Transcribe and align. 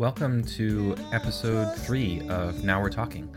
Welcome 0.00 0.44
to 0.44 0.96
episode 1.12 1.76
three 1.76 2.26
of 2.30 2.64
Now 2.64 2.80
We're 2.80 2.88
Talking, 2.88 3.28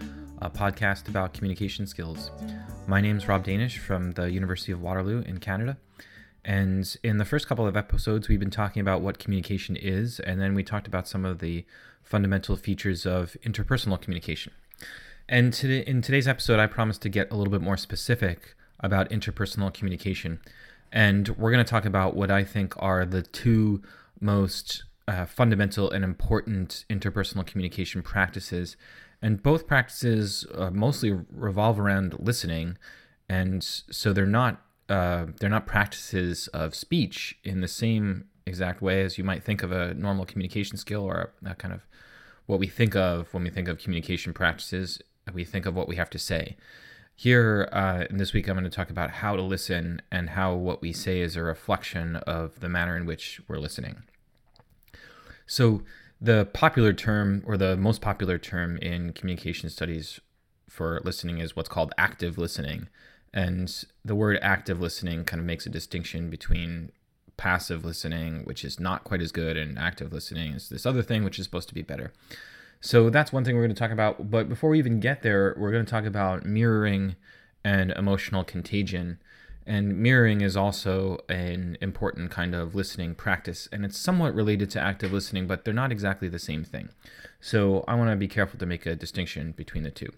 a 0.41 0.49
podcast 0.49 1.09
about 1.09 1.33
communication 1.33 1.85
skills. 1.85 2.31
My 2.87 3.01
name 3.01 3.17
is 3.17 3.27
Rob 3.27 3.43
Danisch 3.43 3.79
from 3.79 4.11
the 4.11 4.31
University 4.31 4.71
of 4.71 4.81
Waterloo 4.81 5.23
in 5.23 5.39
Canada. 5.39 5.75
And 6.45 6.95
in 7.03 7.17
the 7.17 7.25
first 7.25 7.47
couple 7.47 7.67
of 7.67 7.75
episodes, 7.75 8.29
we've 8.29 8.39
been 8.39 8.49
talking 8.49 8.79
about 8.79 9.01
what 9.01 9.19
communication 9.19 9.75
is, 9.75 10.21
and 10.21 10.39
then 10.39 10.55
we 10.55 10.63
talked 10.63 10.87
about 10.87 11.05
some 11.05 11.25
of 11.25 11.39
the 11.39 11.65
fundamental 12.01 12.55
features 12.55 13.05
of 13.05 13.35
interpersonal 13.45 13.99
communication. 13.99 14.53
And 15.27 15.51
today, 15.51 15.83
in 15.85 16.01
today's 16.01 16.29
episode, 16.29 16.61
I 16.61 16.67
promised 16.67 17.01
to 17.01 17.09
get 17.09 17.29
a 17.29 17.35
little 17.35 17.51
bit 17.51 17.61
more 17.61 17.75
specific 17.75 18.55
about 18.79 19.09
interpersonal 19.09 19.73
communication. 19.73 20.39
And 20.93 21.27
we're 21.37 21.51
going 21.51 21.65
to 21.65 21.69
talk 21.69 21.83
about 21.83 22.15
what 22.15 22.31
I 22.31 22.45
think 22.45 22.73
are 22.81 23.05
the 23.05 23.21
two 23.21 23.83
most 24.21 24.85
uh, 25.07 25.25
fundamental 25.25 25.91
and 25.91 26.03
important 26.03 26.85
interpersonal 26.89 27.45
communication 27.45 28.01
practices. 28.01 28.77
And 29.21 29.41
both 29.41 29.67
practices 29.67 30.45
uh, 30.53 30.69
mostly 30.69 31.11
revolve 31.31 31.79
around 31.79 32.15
listening. 32.19 32.77
And 33.29 33.63
so 33.63 34.13
they're 34.13 34.25
not 34.25 34.61
uh, 34.89 35.27
they're 35.39 35.49
not 35.49 35.65
practices 35.65 36.47
of 36.49 36.75
speech 36.75 37.37
in 37.43 37.61
the 37.61 37.69
same 37.69 38.25
exact 38.45 38.81
way 38.81 39.01
as 39.01 39.17
you 39.17 39.23
might 39.23 39.41
think 39.41 39.63
of 39.63 39.71
a 39.71 39.93
normal 39.93 40.25
communication 40.25 40.77
skill 40.77 41.03
or 41.03 41.31
a, 41.45 41.55
kind 41.55 41.73
of 41.73 41.87
what 42.47 42.59
we 42.59 42.67
think 42.67 42.93
of 42.93 43.33
when 43.33 43.43
we 43.43 43.49
think 43.49 43.69
of 43.69 43.77
communication 43.79 44.33
practices. 44.33 45.01
We 45.33 45.45
think 45.45 45.65
of 45.65 45.73
what 45.73 45.87
we 45.87 45.95
have 45.95 46.09
to 46.11 46.19
say. 46.19 46.57
Here, 47.15 47.69
uh, 47.71 48.05
in 48.09 48.17
this 48.17 48.33
week, 48.33 48.49
I'm 48.49 48.55
going 48.55 48.65
to 48.65 48.69
talk 48.69 48.89
about 48.89 49.11
how 49.11 49.35
to 49.35 49.41
listen 49.41 50.01
and 50.11 50.31
how 50.31 50.53
what 50.53 50.81
we 50.81 50.91
say 50.91 51.21
is 51.21 51.35
a 51.35 51.43
reflection 51.43 52.17
of 52.17 52.59
the 52.59 52.67
manner 52.67 52.97
in 52.97 53.05
which 53.05 53.39
we're 53.47 53.59
listening. 53.59 54.03
So, 55.45 55.83
the 56.21 56.45
popular 56.53 56.93
term, 56.93 57.43
or 57.45 57.57
the 57.57 57.75
most 57.75 58.01
popular 58.01 58.37
term 58.37 58.77
in 58.77 59.11
communication 59.11 59.69
studies 59.69 60.21
for 60.69 61.01
listening, 61.03 61.39
is 61.39 61.55
what's 61.55 61.67
called 61.67 61.93
active 61.97 62.37
listening. 62.37 62.87
And 63.33 63.83
the 64.05 64.15
word 64.15 64.39
active 64.41 64.79
listening 64.79 65.25
kind 65.25 65.39
of 65.39 65.45
makes 65.45 65.65
a 65.65 65.69
distinction 65.69 66.29
between 66.29 66.91
passive 67.35 67.83
listening, 67.83 68.43
which 68.43 68.63
is 68.63 68.79
not 68.79 69.03
quite 69.03 69.21
as 69.21 69.31
good, 69.31 69.57
and 69.57 69.77
active 69.77 70.13
listening 70.13 70.53
is 70.53 70.69
this 70.69 70.85
other 70.85 71.01
thing, 71.01 71.23
which 71.23 71.39
is 71.39 71.45
supposed 71.45 71.67
to 71.67 71.73
be 71.73 71.81
better. 71.81 72.13
So 72.79 73.09
that's 73.09 73.33
one 73.33 73.43
thing 73.43 73.55
we're 73.55 73.63
going 73.63 73.75
to 73.75 73.79
talk 73.79 73.91
about. 73.91 74.29
But 74.29 74.49
before 74.49 74.69
we 74.69 74.77
even 74.77 74.99
get 74.99 75.23
there, 75.23 75.55
we're 75.57 75.71
going 75.71 75.85
to 75.85 75.89
talk 75.89 76.05
about 76.05 76.45
mirroring 76.45 77.15
and 77.63 77.91
emotional 77.91 78.43
contagion. 78.43 79.19
And 79.65 79.97
mirroring 79.97 80.41
is 80.41 80.57
also 80.57 81.19
an 81.29 81.77
important 81.79 82.31
kind 82.31 82.53
of 82.53 82.75
listening 82.75 83.15
practice, 83.15 83.69
and 83.71 83.85
it's 83.85 83.97
somewhat 83.97 84.35
related 84.35 84.69
to 84.71 84.79
active 84.79 85.13
listening, 85.13 85.47
but 85.47 85.63
they're 85.63 85.73
not 85.73 85.91
exactly 85.91 86.27
the 86.27 86.39
same 86.39 86.63
thing. 86.63 86.89
So 87.39 87.83
I 87.87 87.95
want 87.95 88.09
to 88.09 88.15
be 88.15 88.27
careful 88.27 88.59
to 88.59 88.65
make 88.65 88.85
a 88.85 88.95
distinction 88.95 89.53
between 89.53 89.83
the 89.83 89.91
two. 89.91 90.11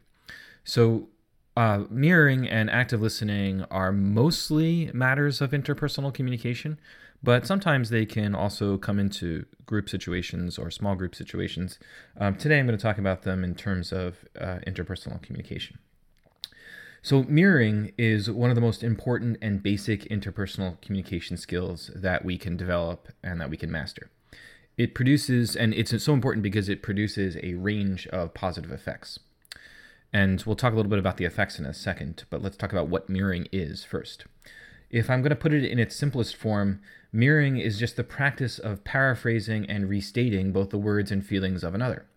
So 0.63 1.09
uh, 1.56 1.83
mirroring 1.89 2.47
and 2.47 2.69
active 2.69 3.01
listening 3.01 3.63
are 3.72 3.91
mostly 3.91 4.91
matters 4.94 5.41
of 5.41 5.51
interpersonal 5.51 6.13
communication, 6.13 6.79
but 7.23 7.47
sometimes 7.47 7.89
they 7.89 8.06
can 8.06 8.35
also 8.35 8.77
come 8.77 9.00
into 9.00 9.45
group 9.66 9.89
situations 9.89 10.57
or 10.57 10.69
small 10.69 10.95
group 10.95 11.16
situations. 11.16 11.79
Um, 12.19 12.35
today, 12.35 12.59
I'm 12.59 12.67
going 12.67 12.77
to 12.77 12.81
talk 12.81 12.97
about 12.97 13.23
them 13.23 13.44
in 13.44 13.56
terms 13.56 13.91
of 13.91 14.25
uh, 14.39 14.59
interpersonal 14.67 15.22
communication. 15.22 15.79
So, 17.05 17.21
mirroring 17.21 17.91
is 17.99 18.31
one 18.31 18.49
of 18.49 18.55
the 18.55 18.61
most 18.61 18.81
important 18.81 19.38
and 19.39 19.61
basic 19.61 20.05
interpersonal 20.05 20.81
communication 20.81 21.38
skills 21.38 21.91
that 21.93 22.25
we 22.25 22.35
can 22.39 22.57
develop 22.57 23.09
and 23.23 23.39
that 23.39 23.51
we 23.51 23.57
can 23.57 23.71
master. 23.71 24.09
It 24.75 24.95
produces, 24.95 25.55
and 25.55 25.71
it's 25.71 26.03
so 26.03 26.13
important 26.13 26.41
because 26.41 26.67
it 26.67 26.81
produces 26.81 27.38
a 27.44 27.53
range 27.53 28.07
of 28.07 28.33
positive 28.33 28.71
effects. 28.71 29.19
And 30.11 30.41
we'll 30.47 30.55
talk 30.55 30.73
a 30.73 30.75
little 30.75 30.89
bit 30.89 30.97
about 30.97 31.17
the 31.17 31.25
effects 31.25 31.59
in 31.59 31.67
a 31.67 31.75
second, 31.75 32.23
but 32.31 32.41
let's 32.41 32.57
talk 32.57 32.71
about 32.71 32.88
what 32.88 33.07
mirroring 33.07 33.49
is 33.51 33.83
first. 33.83 34.25
If 34.89 35.07
I'm 35.07 35.21
going 35.21 35.29
to 35.29 35.35
put 35.35 35.53
it 35.53 35.63
in 35.63 35.77
its 35.77 35.95
simplest 35.95 36.35
form, 36.35 36.81
mirroring 37.13 37.57
is 37.57 37.77
just 37.77 37.97
the 37.97 38.03
practice 38.03 38.57
of 38.57 38.83
paraphrasing 38.83 39.69
and 39.69 39.88
restating 39.88 40.51
both 40.51 40.71
the 40.71 40.79
words 40.79 41.11
and 41.11 41.23
feelings 41.23 41.63
of 41.63 41.75
another. 41.75 42.07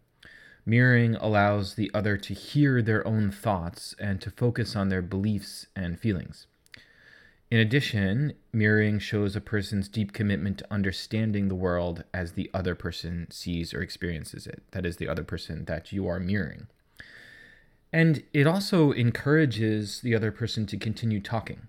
Mirroring 0.68 1.16
allows 1.16 1.76
the 1.76 1.90
other 1.94 2.18
to 2.18 2.34
hear 2.34 2.82
their 2.82 3.06
own 3.08 3.30
thoughts 3.30 3.94
and 3.98 4.20
to 4.20 4.30
focus 4.30 4.76
on 4.76 4.90
their 4.90 5.00
beliefs 5.00 5.64
and 5.74 5.98
feelings. 5.98 6.46
In 7.50 7.58
addition, 7.58 8.34
mirroring 8.52 8.98
shows 8.98 9.34
a 9.34 9.40
person's 9.40 9.88
deep 9.88 10.12
commitment 10.12 10.58
to 10.58 10.70
understanding 10.70 11.48
the 11.48 11.54
world 11.54 12.04
as 12.12 12.32
the 12.32 12.50
other 12.52 12.74
person 12.74 13.30
sees 13.30 13.72
or 13.72 13.80
experiences 13.80 14.46
it. 14.46 14.62
That 14.72 14.84
is, 14.84 14.98
the 14.98 15.08
other 15.08 15.24
person 15.24 15.64
that 15.64 15.90
you 15.90 16.06
are 16.06 16.20
mirroring. 16.20 16.66
And 17.90 18.22
it 18.34 18.46
also 18.46 18.92
encourages 18.92 20.02
the 20.02 20.14
other 20.14 20.30
person 20.30 20.66
to 20.66 20.76
continue 20.76 21.20
talking. 21.20 21.62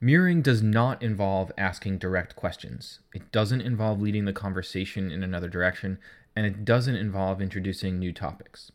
Mirroring 0.00 0.40
does 0.40 0.62
not 0.62 1.02
involve 1.02 1.52
asking 1.58 1.98
direct 1.98 2.34
questions. 2.34 3.00
It 3.12 3.30
doesn't 3.30 3.60
involve 3.60 4.00
leading 4.00 4.24
the 4.24 4.32
conversation 4.32 5.10
in 5.10 5.22
another 5.22 5.48
direction, 5.48 5.98
and 6.38 6.46
it 6.46 6.64
doesn't 6.64 6.94
involve 6.94 7.42
introducing 7.42 7.98
new 7.98 8.12
topics. 8.12 8.70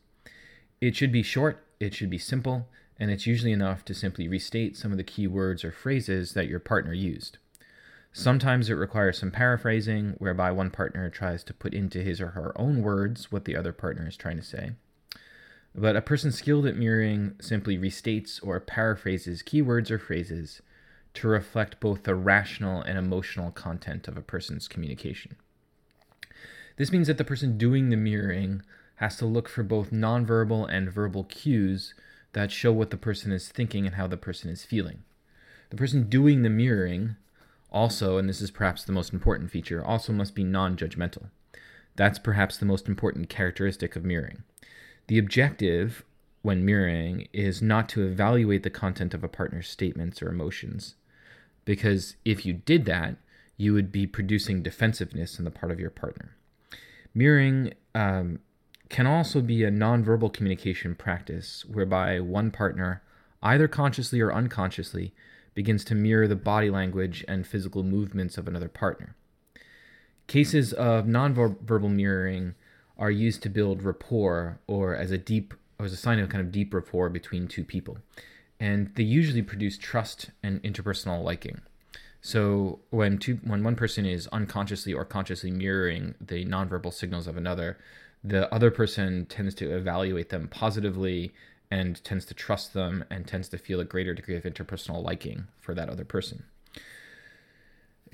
It 0.81 0.97
should 0.97 1.13
be 1.13 1.23
short, 1.23 1.65
it 1.79 1.93
should 1.93 2.09
be 2.09 2.17
simple, 2.17 2.67
and 2.99 3.09
it's 3.09 3.25
usually 3.25 3.53
enough 3.53 3.85
to 3.85 3.93
simply 3.93 4.27
restate 4.27 4.75
some 4.75 4.91
of 4.91 4.97
the 4.97 5.03
key 5.05 5.27
words 5.27 5.63
or 5.63 5.71
phrases 5.71 6.33
that 6.33 6.49
your 6.49 6.59
partner 6.59 6.91
used. 6.91 7.37
Sometimes 8.11 8.69
it 8.69 8.73
requires 8.73 9.17
some 9.17 9.31
paraphrasing, 9.31 10.15
whereby 10.17 10.51
one 10.51 10.71
partner 10.71 11.09
tries 11.09 11.41
to 11.45 11.53
put 11.53 11.73
into 11.73 12.03
his 12.03 12.19
or 12.19 12.31
her 12.31 12.51
own 12.59 12.81
words 12.81 13.31
what 13.31 13.45
the 13.45 13.55
other 13.55 13.71
partner 13.71 14.09
is 14.09 14.17
trying 14.17 14.35
to 14.35 14.43
say. 14.43 14.73
But 15.73 15.95
a 15.95 16.01
person 16.01 16.33
skilled 16.33 16.65
at 16.65 16.75
mirroring 16.75 17.35
simply 17.39 17.77
restates 17.77 18.45
or 18.45 18.59
paraphrases 18.59 19.41
keywords 19.41 19.89
or 19.89 19.99
phrases 19.99 20.61
to 21.13 21.29
reflect 21.29 21.79
both 21.79 22.03
the 22.03 22.13
rational 22.13 22.81
and 22.81 22.97
emotional 22.97 23.51
content 23.51 24.09
of 24.09 24.17
a 24.17 24.21
person's 24.21 24.67
communication. 24.67 25.37
This 26.75 26.91
means 26.91 27.07
that 27.07 27.17
the 27.17 27.23
person 27.23 27.57
doing 27.57 27.89
the 27.89 27.97
mirroring 27.97 28.61
has 28.95 29.15
to 29.17 29.25
look 29.25 29.47
for 29.47 29.63
both 29.63 29.91
nonverbal 29.91 30.67
and 30.71 30.91
verbal 30.91 31.23
cues 31.25 31.93
that 32.33 32.51
show 32.51 32.71
what 32.71 32.89
the 32.89 32.97
person 32.97 33.31
is 33.31 33.49
thinking 33.49 33.85
and 33.85 33.95
how 33.95 34.07
the 34.07 34.17
person 34.17 34.49
is 34.49 34.65
feeling. 34.65 35.03
The 35.69 35.77
person 35.77 36.09
doing 36.09 36.41
the 36.41 36.49
mirroring 36.49 37.15
also, 37.71 38.17
and 38.17 38.29
this 38.29 38.41
is 38.41 38.51
perhaps 38.51 38.83
the 38.83 38.91
most 38.91 39.13
important 39.13 39.51
feature, 39.51 39.83
also 39.83 40.13
must 40.13 40.35
be 40.35 40.43
non 40.43 40.77
judgmental. 40.77 41.29
That's 41.95 42.19
perhaps 42.19 42.57
the 42.57 42.65
most 42.65 42.87
important 42.87 43.29
characteristic 43.29 43.95
of 43.95 44.05
mirroring. 44.05 44.43
The 45.07 45.17
objective 45.17 46.03
when 46.41 46.65
mirroring 46.65 47.27
is 47.33 47.61
not 47.61 47.89
to 47.89 48.05
evaluate 48.05 48.63
the 48.63 48.69
content 48.69 49.13
of 49.13 49.23
a 49.23 49.27
partner's 49.27 49.69
statements 49.69 50.21
or 50.21 50.29
emotions, 50.29 50.95
because 51.65 52.15
if 52.25 52.45
you 52.45 52.53
did 52.53 52.85
that, 52.85 53.15
you 53.57 53.73
would 53.73 53.91
be 53.91 54.05
producing 54.05 54.61
defensiveness 54.61 55.37
on 55.37 55.45
the 55.45 55.51
part 55.51 55.71
of 55.71 55.79
your 55.79 55.89
partner. 55.89 56.35
Mirroring 57.15 57.73
um, 57.93 58.39
can 58.89 59.05
also 59.05 59.41
be 59.41 59.63
a 59.63 59.71
nonverbal 59.71 60.33
communication 60.33 60.95
practice 60.95 61.63
whereby 61.65 62.19
one 62.19 62.51
partner, 62.51 63.01
either 63.41 63.67
consciously 63.67 64.19
or 64.19 64.33
unconsciously, 64.33 65.13
begins 65.53 65.85
to 65.85 65.95
mirror 65.95 66.27
the 66.27 66.35
body 66.35 66.69
language 66.69 67.23
and 67.27 67.45
physical 67.45 67.83
movements 67.83 68.37
of 68.37 68.47
another 68.47 68.69
partner. 68.69 69.15
Cases 70.27 70.73
of 70.73 71.05
nonverbal 71.05 71.91
mirroring 71.91 72.55
are 72.97 73.11
used 73.11 73.43
to 73.43 73.49
build 73.49 73.83
rapport 73.83 74.59
or 74.67 74.95
as 74.95 75.11
a 75.11 75.17
deep 75.17 75.53
or 75.79 75.85
as 75.85 75.93
a 75.93 75.97
sign 75.97 76.19
of 76.19 76.29
kind 76.29 76.41
of 76.41 76.51
deep 76.51 76.73
rapport 76.73 77.09
between 77.09 77.47
two 77.47 77.63
people. 77.63 77.97
And 78.59 78.93
they 78.95 79.03
usually 79.03 79.41
produce 79.41 79.77
trust 79.77 80.29
and 80.41 80.61
interpersonal 80.63 81.23
liking. 81.23 81.61
So 82.25 82.79
when 82.89 83.17
two 83.17 83.39
when 83.43 83.65
one 83.65 83.75
person 83.75 84.05
is 84.05 84.27
unconsciously 84.27 84.93
or 84.93 85.03
consciously 85.03 85.51
mirroring 85.51 86.15
the 86.21 86.45
nonverbal 86.45 86.93
signals 86.93 87.27
of 87.27 87.35
another, 87.35 87.77
the 88.23 88.51
other 88.51 88.71
person 88.71 89.25
tends 89.25 89.53
to 89.55 89.75
evaluate 89.75 90.29
them 90.29 90.47
positively 90.47 91.33
and 91.69 92.01
tends 92.05 92.23
to 92.25 92.33
trust 92.33 92.73
them 92.73 93.03
and 93.09 93.27
tends 93.27 93.49
to 93.49 93.57
feel 93.57 93.81
a 93.81 93.85
greater 93.85 94.13
degree 94.13 94.37
of 94.37 94.43
interpersonal 94.43 95.03
liking 95.03 95.47
for 95.59 95.73
that 95.73 95.89
other 95.89 96.05
person. 96.05 96.45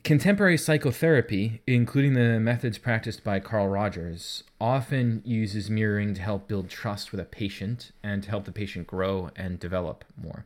Contemporary 0.03 0.57
psychotherapy, 0.57 1.61
including 1.67 2.15
the 2.15 2.39
methods 2.39 2.79
practiced 2.79 3.23
by 3.23 3.39
Carl 3.39 3.67
Rogers, 3.67 4.43
often 4.59 5.21
uses 5.23 5.69
mirroring 5.69 6.15
to 6.15 6.21
help 6.21 6.47
build 6.47 6.67
trust 6.67 7.11
with 7.11 7.21
a 7.21 7.25
patient 7.25 7.91
and 8.01 8.23
to 8.23 8.29
help 8.31 8.45
the 8.45 8.51
patient 8.51 8.87
grow 8.87 9.29
and 9.35 9.59
develop 9.59 10.03
more. 10.19 10.45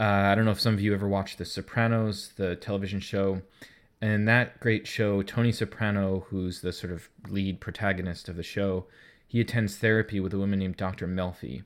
Uh, 0.00 0.04
I 0.04 0.34
don't 0.34 0.44
know 0.44 0.52
if 0.52 0.60
some 0.60 0.74
of 0.74 0.80
you 0.80 0.94
ever 0.94 1.08
watched 1.08 1.38
The 1.38 1.44
Sopranos, 1.44 2.32
the 2.36 2.54
television 2.56 3.00
show, 3.00 3.42
And 4.00 4.12
in 4.12 4.24
that 4.26 4.60
great 4.60 4.86
show, 4.86 5.22
Tony 5.22 5.50
Soprano, 5.50 6.26
who's 6.28 6.60
the 6.60 6.72
sort 6.72 6.92
of 6.92 7.08
lead 7.28 7.60
protagonist 7.60 8.28
of 8.28 8.36
the 8.36 8.44
show, 8.44 8.86
he 9.26 9.40
attends 9.40 9.76
therapy 9.76 10.20
with 10.20 10.32
a 10.32 10.38
woman 10.38 10.60
named 10.60 10.76
Dr. 10.76 11.08
Melfi. 11.08 11.64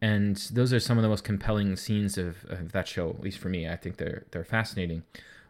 And 0.00 0.36
those 0.52 0.72
are 0.72 0.80
some 0.80 0.98
of 0.98 1.02
the 1.02 1.08
most 1.08 1.22
compelling 1.22 1.76
scenes 1.76 2.18
of, 2.18 2.44
of 2.48 2.72
that 2.72 2.88
show, 2.88 3.10
at 3.10 3.20
least 3.20 3.38
for 3.38 3.48
me. 3.48 3.68
I 3.68 3.76
think 3.76 3.96
they're 3.96 4.26
they're 4.32 4.44
fascinating. 4.44 5.04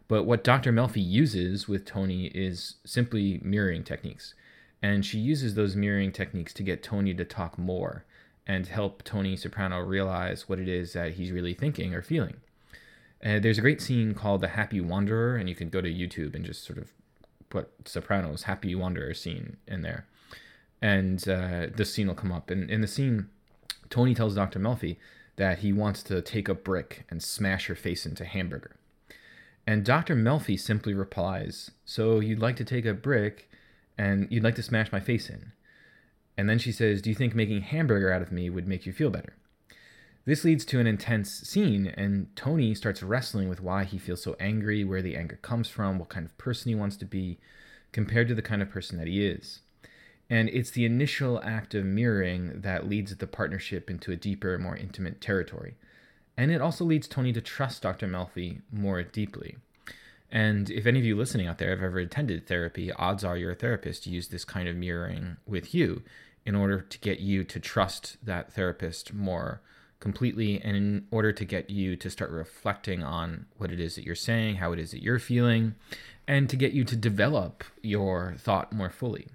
But 0.07 0.23
what 0.25 0.43
Dr. 0.43 0.71
Melfi 0.71 1.03
uses 1.03 1.67
with 1.67 1.85
Tony 1.85 2.27
is 2.27 2.75
simply 2.85 3.39
mirroring 3.43 3.83
techniques. 3.83 4.35
And 4.83 5.03
she 5.03 5.17
uses 5.17 5.55
those 5.55 5.75
mirroring 5.75 6.11
techniques 6.11 6.53
to 6.53 6.63
get 6.63 6.83
Tony 6.83 7.13
to 7.15 7.25
talk 7.25 7.57
more 7.57 8.05
and 8.45 8.67
help 8.67 9.03
Tony 9.03 9.35
Soprano 9.35 9.79
realize 9.79 10.49
what 10.49 10.59
it 10.59 10.67
is 10.67 10.93
that 10.93 11.13
he's 11.13 11.31
really 11.31 11.53
thinking 11.53 11.93
or 11.93 12.01
feeling. 12.01 12.37
Uh, 13.23 13.39
there's 13.39 13.57
a 13.57 13.61
great 13.61 13.81
scene 13.81 14.13
called 14.13 14.41
The 14.41 14.49
Happy 14.49 14.81
Wanderer, 14.81 15.37
and 15.37 15.47
you 15.47 15.55
can 15.55 15.69
go 15.69 15.79
to 15.79 15.89
YouTube 15.89 16.35
and 16.35 16.43
just 16.43 16.63
sort 16.63 16.77
of 16.77 16.91
put 17.49 17.69
Sopranos 17.85 18.43
Happy 18.43 18.75
Wanderer 18.75 19.13
scene 19.13 19.57
in 19.65 19.81
there. 19.81 20.05
And 20.81 21.25
uh, 21.27 21.67
this 21.73 21.93
scene 21.93 22.07
will 22.07 22.15
come 22.15 22.33
up. 22.33 22.49
And 22.49 22.69
in 22.69 22.81
the 22.81 22.87
scene, 22.87 23.29
Tony 23.89 24.13
tells 24.13 24.35
Dr. 24.35 24.59
Melfi 24.59 24.97
that 25.37 25.59
he 25.59 25.71
wants 25.71 26.03
to 26.03 26.21
take 26.21 26.49
a 26.49 26.53
brick 26.53 27.05
and 27.09 27.23
smash 27.23 27.67
her 27.67 27.75
face 27.75 28.05
into 28.05 28.25
hamburger. 28.25 28.75
And 29.65 29.85
Dr. 29.85 30.15
Melfi 30.15 30.59
simply 30.59 30.93
replies, 30.93 31.71
So 31.85 32.19
you'd 32.19 32.39
like 32.39 32.57
to 32.57 32.65
take 32.65 32.85
a 32.85 32.93
brick 32.93 33.49
and 33.97 34.27
you'd 34.29 34.43
like 34.43 34.55
to 34.55 34.63
smash 34.63 34.91
my 34.91 34.99
face 34.99 35.29
in? 35.29 35.52
And 36.37 36.49
then 36.49 36.59
she 36.59 36.71
says, 36.71 37.01
Do 37.01 37.09
you 37.09 37.15
think 37.15 37.35
making 37.35 37.61
hamburger 37.61 38.11
out 38.11 38.21
of 38.21 38.31
me 38.31 38.49
would 38.49 38.67
make 38.67 38.85
you 38.85 38.93
feel 38.93 39.09
better? 39.09 39.35
This 40.25 40.45
leads 40.45 40.63
to 40.65 40.79
an 40.79 40.87
intense 40.87 41.29
scene, 41.31 41.87
and 41.87 42.33
Tony 42.35 42.73
starts 42.73 43.03
wrestling 43.03 43.49
with 43.49 43.61
why 43.61 43.83
he 43.83 43.97
feels 43.97 44.23
so 44.23 44.37
angry, 44.39 44.85
where 44.85 45.01
the 45.01 45.17
anger 45.17 45.37
comes 45.41 45.67
from, 45.67 45.99
what 45.99 46.09
kind 46.09 46.25
of 46.25 46.37
person 46.37 46.69
he 46.69 46.75
wants 46.75 46.95
to 46.97 47.05
be, 47.05 47.39
compared 47.91 48.29
to 48.29 48.35
the 48.35 48.41
kind 48.41 48.61
of 48.61 48.69
person 48.69 48.97
that 48.97 49.07
he 49.07 49.25
is. 49.25 49.59
And 50.29 50.47
it's 50.49 50.71
the 50.71 50.85
initial 50.85 51.41
act 51.43 51.75
of 51.75 51.83
mirroring 51.83 52.61
that 52.61 52.87
leads 52.87 53.15
the 53.15 53.27
partnership 53.27 53.89
into 53.89 54.13
a 54.13 54.15
deeper, 54.15 54.57
more 54.57 54.77
intimate 54.77 55.19
territory. 55.19 55.75
And 56.37 56.51
it 56.51 56.61
also 56.61 56.85
leads 56.85 57.07
Tony 57.07 57.33
to 57.33 57.41
trust 57.41 57.83
Dr. 57.83 58.07
Melfi 58.07 58.61
more 58.71 59.03
deeply. 59.03 59.57
And 60.33 60.71
if 60.71 60.87
any 60.87 60.97
of 60.97 61.05
you 61.05 61.15
listening 61.15 61.45
out 61.45 61.59
there 61.59 61.69
have 61.69 61.83
ever 61.83 61.99
attended 61.99 62.47
therapy, 62.47 62.91
odds 62.91 63.23
are 63.23 63.37
your 63.37 63.53
therapist 63.53 64.07
used 64.07 64.31
this 64.31 64.43
kind 64.43 64.67
of 64.67 64.75
mirroring 64.75 65.37
with 65.45 65.75
you 65.75 66.01
in 66.43 66.55
order 66.55 66.81
to 66.81 66.99
get 66.99 67.19
you 67.19 67.43
to 67.43 67.59
trust 67.59 68.17
that 68.23 68.51
therapist 68.51 69.13
more 69.13 69.61
completely 69.99 70.59
and 70.59 70.75
in 70.75 71.07
order 71.11 71.31
to 71.31 71.45
get 71.45 71.69
you 71.69 71.95
to 71.95 72.09
start 72.09 72.31
reflecting 72.31 73.03
on 73.03 73.45
what 73.57 73.71
it 73.71 73.79
is 73.79 73.93
that 73.93 74.05
you're 74.05 74.15
saying, 74.15 74.55
how 74.55 74.73
it 74.73 74.79
is 74.79 74.89
that 74.89 75.03
you're 75.03 75.19
feeling, 75.19 75.75
and 76.27 76.49
to 76.49 76.55
get 76.55 76.73
you 76.73 76.83
to 76.83 76.95
develop 76.95 77.63
your 77.83 78.33
thought 78.39 78.73
more 78.73 78.89
fully. 78.89 79.27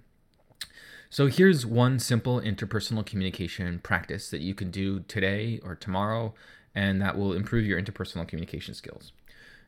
So 1.10 1.28
here's 1.28 1.64
one 1.64 2.00
simple 2.00 2.40
interpersonal 2.40 3.06
communication 3.06 3.78
practice 3.78 4.30
that 4.30 4.40
you 4.40 4.52
can 4.52 4.72
do 4.72 5.00
today 5.06 5.60
or 5.62 5.76
tomorrow, 5.76 6.34
and 6.74 7.00
that 7.00 7.16
will 7.16 7.34
improve 7.34 7.64
your 7.64 7.80
interpersonal 7.80 8.26
communication 8.26 8.74
skills. 8.74 9.12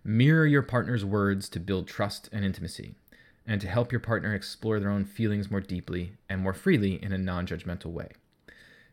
Mirror 0.02 0.46
your 0.46 0.62
partner's 0.62 1.04
words 1.04 1.48
to 1.50 1.60
build 1.60 1.86
trust 1.86 2.28
and 2.32 2.44
intimacy, 2.44 2.94
and 3.46 3.60
to 3.60 3.68
help 3.68 3.92
your 3.92 4.00
partner 4.00 4.34
explore 4.34 4.80
their 4.80 4.90
own 4.90 5.04
feelings 5.04 5.50
more 5.50 5.60
deeply 5.60 6.12
and 6.28 6.40
more 6.40 6.54
freely 6.54 7.02
in 7.02 7.12
a 7.12 7.18
non 7.18 7.46
judgmental 7.46 7.92
way. 7.92 8.08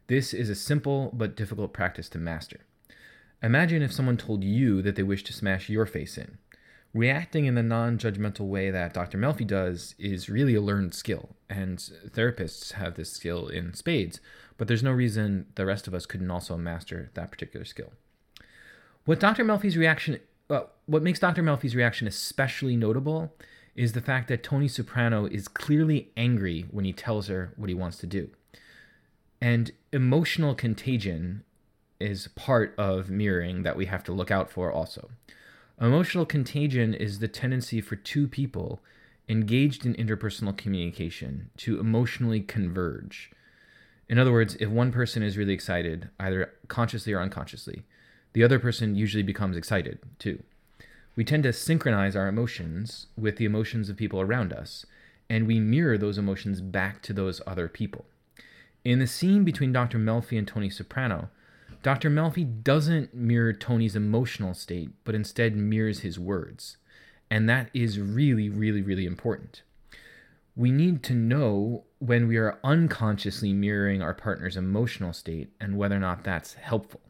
This 0.07 0.33
is 0.33 0.49
a 0.49 0.55
simple 0.55 1.11
but 1.13 1.35
difficult 1.35 1.73
practice 1.73 2.09
to 2.09 2.17
master. 2.17 2.59
Imagine 3.41 3.81
if 3.81 3.93
someone 3.93 4.17
told 4.17 4.43
you 4.43 4.81
that 4.81 4.95
they 4.95 5.03
wish 5.03 5.23
to 5.25 5.33
smash 5.33 5.69
your 5.69 5.85
face 5.85 6.17
in. 6.17 6.39
Reacting 6.93 7.45
in 7.45 7.55
the 7.55 7.63
non 7.63 7.97
judgmental 7.97 8.47
way 8.47 8.69
that 8.71 8.93
Dr. 8.93 9.17
Melfi 9.17 9.45
does 9.45 9.95
is 9.99 10.29
really 10.29 10.55
a 10.55 10.61
learned 10.61 10.93
skill, 10.93 11.35
and 11.49 11.77
therapists 11.77 12.73
have 12.73 12.95
this 12.95 13.11
skill 13.11 13.47
in 13.47 13.73
spades, 13.73 14.19
but 14.57 14.67
there's 14.67 14.83
no 14.83 14.91
reason 14.91 15.45
the 15.55 15.65
rest 15.65 15.87
of 15.87 15.93
us 15.93 16.05
couldn't 16.05 16.31
also 16.31 16.57
master 16.57 17.11
that 17.13 17.31
particular 17.31 17.65
skill. 17.65 17.93
What 19.05 19.19
Dr. 19.19 19.45
Melfi's 19.45 19.77
reaction, 19.77 20.19
well, 20.49 20.71
what 20.85 21.03
makes 21.03 21.19
Dr. 21.19 21.43
Melfi's 21.43 21.75
reaction 21.75 22.07
especially 22.07 22.75
notable 22.75 23.33
is 23.75 23.93
the 23.93 24.01
fact 24.01 24.27
that 24.27 24.43
Tony 24.43 24.67
Soprano 24.67 25.25
is 25.25 25.47
clearly 25.47 26.09
angry 26.17 26.65
when 26.71 26.85
he 26.85 26.93
tells 26.93 27.27
her 27.27 27.53
what 27.57 27.69
he 27.69 27.75
wants 27.75 27.97
to 27.97 28.07
do. 28.07 28.29
And 29.39 29.71
emotional 29.93 30.55
contagion 30.55 31.43
is 31.99 32.29
part 32.29 32.73
of 32.77 33.09
mirroring 33.09 33.63
that 33.63 33.75
we 33.75 33.85
have 33.85 34.03
to 34.05 34.11
look 34.11 34.31
out 34.31 34.49
for 34.49 34.71
also. 34.71 35.09
Emotional 35.79 36.25
contagion 36.25 36.93
is 36.93 37.19
the 37.19 37.27
tendency 37.27 37.81
for 37.81 37.95
two 37.95 38.27
people 38.27 38.79
engaged 39.29 39.85
in 39.85 39.93
interpersonal 39.95 40.57
communication 40.57 41.49
to 41.57 41.79
emotionally 41.79 42.41
converge. 42.41 43.31
In 44.09 44.17
other 44.17 44.31
words, 44.31 44.55
if 44.59 44.69
one 44.69 44.91
person 44.91 45.21
is 45.21 45.37
really 45.37 45.53
excited, 45.53 46.09
either 46.19 46.53
consciously 46.67 47.13
or 47.13 47.19
unconsciously, 47.19 47.83
the 48.37 48.43
other 48.43 48.59
person 48.59 48.93
usually 48.93 49.23
becomes 49.23 49.57
excited 49.57 49.97
too. 50.19 50.43
We 51.15 51.23
tend 51.23 51.41
to 51.41 51.51
synchronize 51.51 52.15
our 52.15 52.27
emotions 52.27 53.07
with 53.17 53.37
the 53.37 53.45
emotions 53.45 53.89
of 53.89 53.97
people 53.97 54.21
around 54.21 54.53
us, 54.53 54.85
and 55.27 55.47
we 55.47 55.59
mirror 55.59 55.97
those 55.97 56.19
emotions 56.19 56.61
back 56.61 57.01
to 57.01 57.13
those 57.13 57.41
other 57.47 57.67
people. 57.67 58.05
In 58.85 58.99
the 58.99 59.07
scene 59.07 59.43
between 59.43 59.73
Dr. 59.73 59.97
Melfi 59.97 60.37
and 60.37 60.47
Tony 60.47 60.69
Soprano, 60.69 61.29
Dr. 61.81 62.11
Melfi 62.11 62.61
doesn't 62.63 63.11
mirror 63.11 63.53
Tony's 63.53 63.95
emotional 63.95 64.53
state, 64.53 64.91
but 65.03 65.15
instead 65.15 65.55
mirrors 65.55 66.01
his 66.01 66.19
words. 66.19 66.77
And 67.31 67.49
that 67.49 67.71
is 67.73 67.99
really, 67.99 68.49
really, 68.49 68.83
really 68.83 69.07
important. 69.07 69.63
We 70.55 70.69
need 70.69 71.01
to 71.05 71.13
know 71.13 71.85
when 71.97 72.27
we 72.27 72.37
are 72.37 72.59
unconsciously 72.63 73.51
mirroring 73.51 74.03
our 74.03 74.13
partner's 74.13 74.57
emotional 74.57 75.11
state 75.11 75.49
and 75.59 75.75
whether 75.75 75.95
or 75.95 75.99
not 75.99 76.23
that's 76.23 76.53
helpful. 76.53 77.01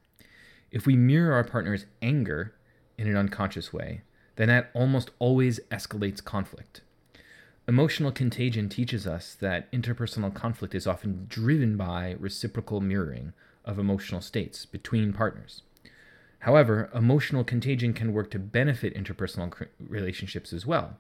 If 0.72 0.86
we 0.86 0.96
mirror 0.96 1.34
our 1.34 1.44
partner's 1.44 1.86
anger 2.02 2.54
in 2.98 3.08
an 3.08 3.16
unconscious 3.16 3.72
way, 3.72 4.02
then 4.36 4.48
that 4.50 4.70
almost 4.74 5.12
always 5.20 5.60
escalates 5.72 6.24
conflict. 6.24 6.82
Emotional 7.68 8.12
contagion 8.12 8.70
teaches 8.70 9.06
us 9.06 9.36
that 9.36 9.72
interpersonal 9.72 10.34
conflict 10.34 10.74
is 10.74 10.88
often 10.88 11.26
driven 11.28 11.76
by 11.76 12.16
reciprocal 12.20 12.80
mirroring 12.80 13.34
of 13.66 13.78
emotional 13.78 14.22
states 14.22 14.66
between 14.66 15.12
partners. 15.12 15.64
However, 16.40 16.90
emotional 16.94 17.44
contagion 17.44 17.94
can 17.94 18.14
work 18.14 18.32
to 18.32 18.40
benefit 18.40 18.96
interpersonal 18.96 19.68
relationships 19.80 20.54
as 20.54 20.66
well. 20.66 20.98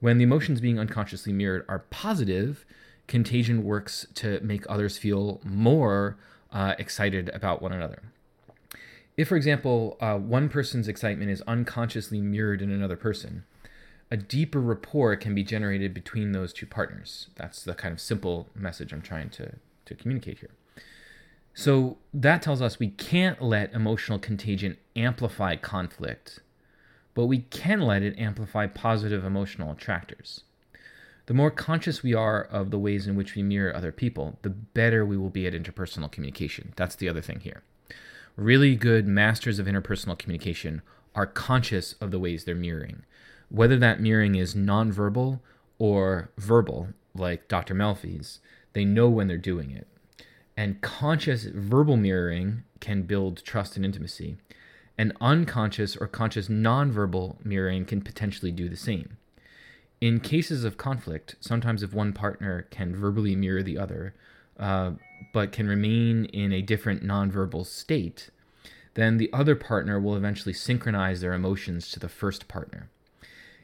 When 0.00 0.18
the 0.18 0.24
emotions 0.24 0.60
being 0.60 0.78
unconsciously 0.78 1.32
mirrored 1.32 1.64
are 1.68 1.78
positive, 1.78 2.66
contagion 3.06 3.64
works 3.64 4.06
to 4.16 4.40
make 4.40 4.64
others 4.68 4.98
feel 4.98 5.40
more 5.44 6.18
uh, 6.50 6.74
excited 6.78 7.30
about 7.30 7.62
one 7.62 7.72
another. 7.72 8.02
If, 9.16 9.28
for 9.28 9.36
example, 9.36 9.96
uh, 10.00 10.16
one 10.16 10.48
person's 10.48 10.88
excitement 10.88 11.30
is 11.30 11.42
unconsciously 11.42 12.20
mirrored 12.20 12.62
in 12.62 12.70
another 12.70 12.96
person, 12.96 13.44
a 14.10 14.16
deeper 14.16 14.60
rapport 14.60 15.16
can 15.16 15.34
be 15.34 15.42
generated 15.42 15.92
between 15.92 16.32
those 16.32 16.52
two 16.52 16.66
partners. 16.66 17.28
That's 17.36 17.62
the 17.62 17.74
kind 17.74 17.92
of 17.92 18.00
simple 18.00 18.48
message 18.54 18.92
I'm 18.92 19.02
trying 19.02 19.30
to, 19.30 19.54
to 19.84 19.94
communicate 19.94 20.38
here. 20.38 20.50
So 21.54 21.98
that 22.14 22.40
tells 22.40 22.62
us 22.62 22.78
we 22.78 22.88
can't 22.88 23.42
let 23.42 23.74
emotional 23.74 24.18
contagion 24.18 24.78
amplify 24.96 25.56
conflict, 25.56 26.40
but 27.14 27.26
we 27.26 27.40
can 27.40 27.82
let 27.82 28.02
it 28.02 28.18
amplify 28.18 28.66
positive 28.66 29.24
emotional 29.24 29.72
attractors. 29.72 30.44
The 31.26 31.34
more 31.34 31.50
conscious 31.50 32.02
we 32.02 32.14
are 32.14 32.42
of 32.42 32.70
the 32.70 32.78
ways 32.78 33.06
in 33.06 33.14
which 33.14 33.34
we 33.34 33.42
mirror 33.42 33.74
other 33.74 33.92
people, 33.92 34.38
the 34.42 34.50
better 34.50 35.04
we 35.04 35.16
will 35.16 35.30
be 35.30 35.46
at 35.46 35.52
interpersonal 35.52 36.10
communication. 36.10 36.72
That's 36.76 36.96
the 36.96 37.08
other 37.08 37.20
thing 37.20 37.40
here. 37.40 37.62
Really 38.36 38.76
good 38.76 39.06
masters 39.06 39.58
of 39.58 39.66
interpersonal 39.66 40.18
communication 40.18 40.82
are 41.14 41.26
conscious 41.26 41.94
of 41.94 42.10
the 42.10 42.18
ways 42.18 42.44
they're 42.44 42.54
mirroring 42.54 43.04
whether 43.52 43.76
that 43.76 44.00
mirroring 44.00 44.34
is 44.34 44.54
nonverbal 44.54 45.38
or 45.78 46.30
verbal, 46.38 46.88
like 47.14 47.48
Dr. 47.48 47.74
Melfi's, 47.74 48.40
they 48.72 48.84
know 48.84 49.10
when 49.10 49.28
they're 49.28 49.36
doing 49.36 49.70
it. 49.70 49.86
And 50.56 50.80
conscious 50.80 51.44
verbal 51.44 51.98
mirroring 51.98 52.64
can 52.80 53.02
build 53.02 53.44
trust 53.44 53.76
and 53.76 53.84
intimacy. 53.84 54.38
And 54.96 55.12
unconscious 55.20 55.96
or 55.96 56.06
conscious 56.06 56.48
nonverbal 56.48 57.44
mirroring 57.44 57.84
can 57.84 58.00
potentially 58.00 58.52
do 58.52 58.70
the 58.70 58.76
same. 58.76 59.18
In 60.00 60.18
cases 60.18 60.64
of 60.64 60.78
conflict, 60.78 61.36
sometimes 61.40 61.82
if 61.82 61.92
one 61.92 62.14
partner 62.14 62.66
can 62.70 62.96
verbally 62.96 63.36
mirror 63.36 63.62
the 63.62 63.78
other, 63.78 64.14
uh, 64.58 64.92
but 65.32 65.52
can 65.52 65.68
remain 65.68 66.24
in 66.26 66.52
a 66.52 66.62
different 66.62 67.04
nonverbal 67.04 67.66
state, 67.66 68.30
then 68.94 69.16
the 69.16 69.32
other 69.32 69.54
partner 69.54 69.98
will 69.98 70.16
eventually 70.16 70.52
synchronize 70.52 71.20
their 71.20 71.32
emotions 71.32 71.90
to 71.90 72.00
the 72.00 72.08
first 72.08 72.48
partner. 72.48 72.88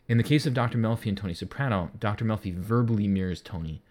In 0.08 0.16
the 0.16 0.24
case 0.24 0.46
of 0.46 0.54
Dr. 0.54 0.78
Melfi 0.78 1.06
and 1.06 1.18
Tony 1.18 1.34
Soprano, 1.34 1.90
Dr. 1.98 2.24
Melfi 2.24 2.54
verbally 2.54 3.06
mirrors 3.06 3.42
Tony, 3.42 3.82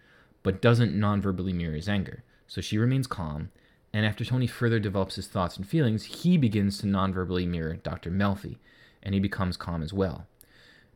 but 0.42 0.60
doesn't 0.60 0.98
non-verbally 0.98 1.52
mirror 1.52 1.74
his 1.74 1.88
anger. 1.88 2.24
So 2.48 2.60
she 2.60 2.78
remains 2.78 3.06
calm, 3.06 3.50
and 3.92 4.04
after 4.04 4.24
Tony 4.24 4.46
further 4.46 4.80
develops 4.80 5.14
his 5.14 5.28
thoughts 5.28 5.56
and 5.56 5.66
feelings, 5.68 6.04
he 6.04 6.36
begins 6.36 6.78
to 6.78 6.86
non-verbally 6.86 7.46
mirror 7.46 7.76
Dr. 7.76 8.10
Melfi, 8.10 8.56
and 9.02 9.14
he 9.14 9.20
becomes 9.20 9.56
calm 9.56 9.82
as 9.82 9.92
well. 9.92 10.26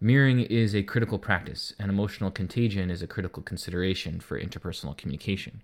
mirroring 0.01 0.41
is 0.41 0.75
a 0.75 0.83
critical 0.83 1.19
practice, 1.19 1.73
and 1.79 1.89
emotional 1.89 2.33
contagion 2.33 2.91
is 2.91 3.03
a 3.03 3.07
critical 3.07 3.43
consideration 3.43 4.19
for 4.19 4.41
interpersonal 4.41 4.97
communication. 4.97 5.63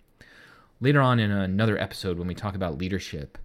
Later 0.81 1.01
on 1.01 1.19
in 1.19 1.33
another 1.33 1.77
episode, 1.77 2.19
when 2.19 2.29
we 2.29 2.35
talk 2.35 2.55
about 2.55 2.79
leadership, 2.79 3.37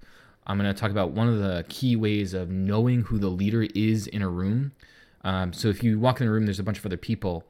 I'm 0.45 0.59
going 0.59 0.71
to 0.71 0.79
talk 0.79 0.91
about 0.91 1.11
one 1.11 1.27
of 1.27 1.39
the 1.39 1.65
key 1.67 1.95
ways 1.95 2.35
of 2.35 2.49
knowing 2.49 3.01
who 3.01 3.17
the 3.17 3.29
leader 3.29 3.65
is 3.73 4.05
in 4.05 4.21
a 4.21 4.29
room. 4.29 4.73
Um, 5.23 5.51
so 5.51 5.67
if 5.69 5.83
you 5.83 5.99
walk 5.99 6.21
in 6.21 6.27
a 6.27 6.31
room, 6.31 6.45
there's 6.45 6.59
a 6.59 6.63
bunch 6.63 6.77
of 6.77 6.85
other 6.85 6.97
people. 6.97 7.43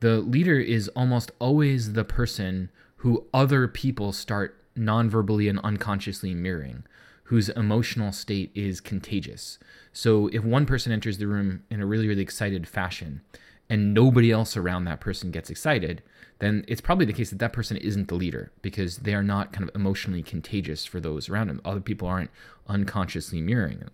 The 0.00 0.18
leader 0.18 0.58
is 0.58 0.88
almost 0.88 1.30
always 1.38 1.94
the 1.94 2.04
person 2.04 2.70
who 2.96 3.24
other 3.32 3.66
people 3.66 4.12
start 4.12 4.62
non-verbally 4.76 5.48
and 5.48 5.58
unconsciously 5.60 6.34
mirroring, 6.34 6.84
whose 7.24 7.48
emotional 7.50 8.12
state 8.12 8.50
is 8.54 8.80
contagious. 8.80 9.58
So 9.92 10.26
if 10.28 10.44
one 10.44 10.66
person 10.66 10.92
enters 10.92 11.16
the 11.16 11.26
room 11.26 11.62
in 11.70 11.80
a 11.80 11.86
really, 11.86 12.08
really 12.08 12.22
excited 12.22 12.68
fashion 12.68 13.22
and 13.70 13.94
nobody 13.94 14.32
else 14.32 14.56
around 14.56 14.84
that 14.84 15.00
person 15.00 15.30
gets 15.30 15.48
excited, 15.48 16.02
then 16.40 16.64
it's 16.66 16.80
probably 16.80 17.06
the 17.06 17.12
case 17.12 17.30
that 17.30 17.38
that 17.38 17.52
person 17.52 17.76
isn't 17.76 18.08
the 18.08 18.14
leader 18.16 18.50
because 18.60 18.98
they 18.98 19.14
are 19.14 19.22
not 19.22 19.52
kind 19.52 19.66
of 19.66 19.74
emotionally 19.74 20.22
contagious 20.22 20.84
for 20.84 20.98
those 21.00 21.28
around 21.28 21.46
them. 21.46 21.60
Other 21.64 21.80
people 21.80 22.08
aren't 22.08 22.30
unconsciously 22.66 23.40
mirroring 23.40 23.78
them. 23.78 23.92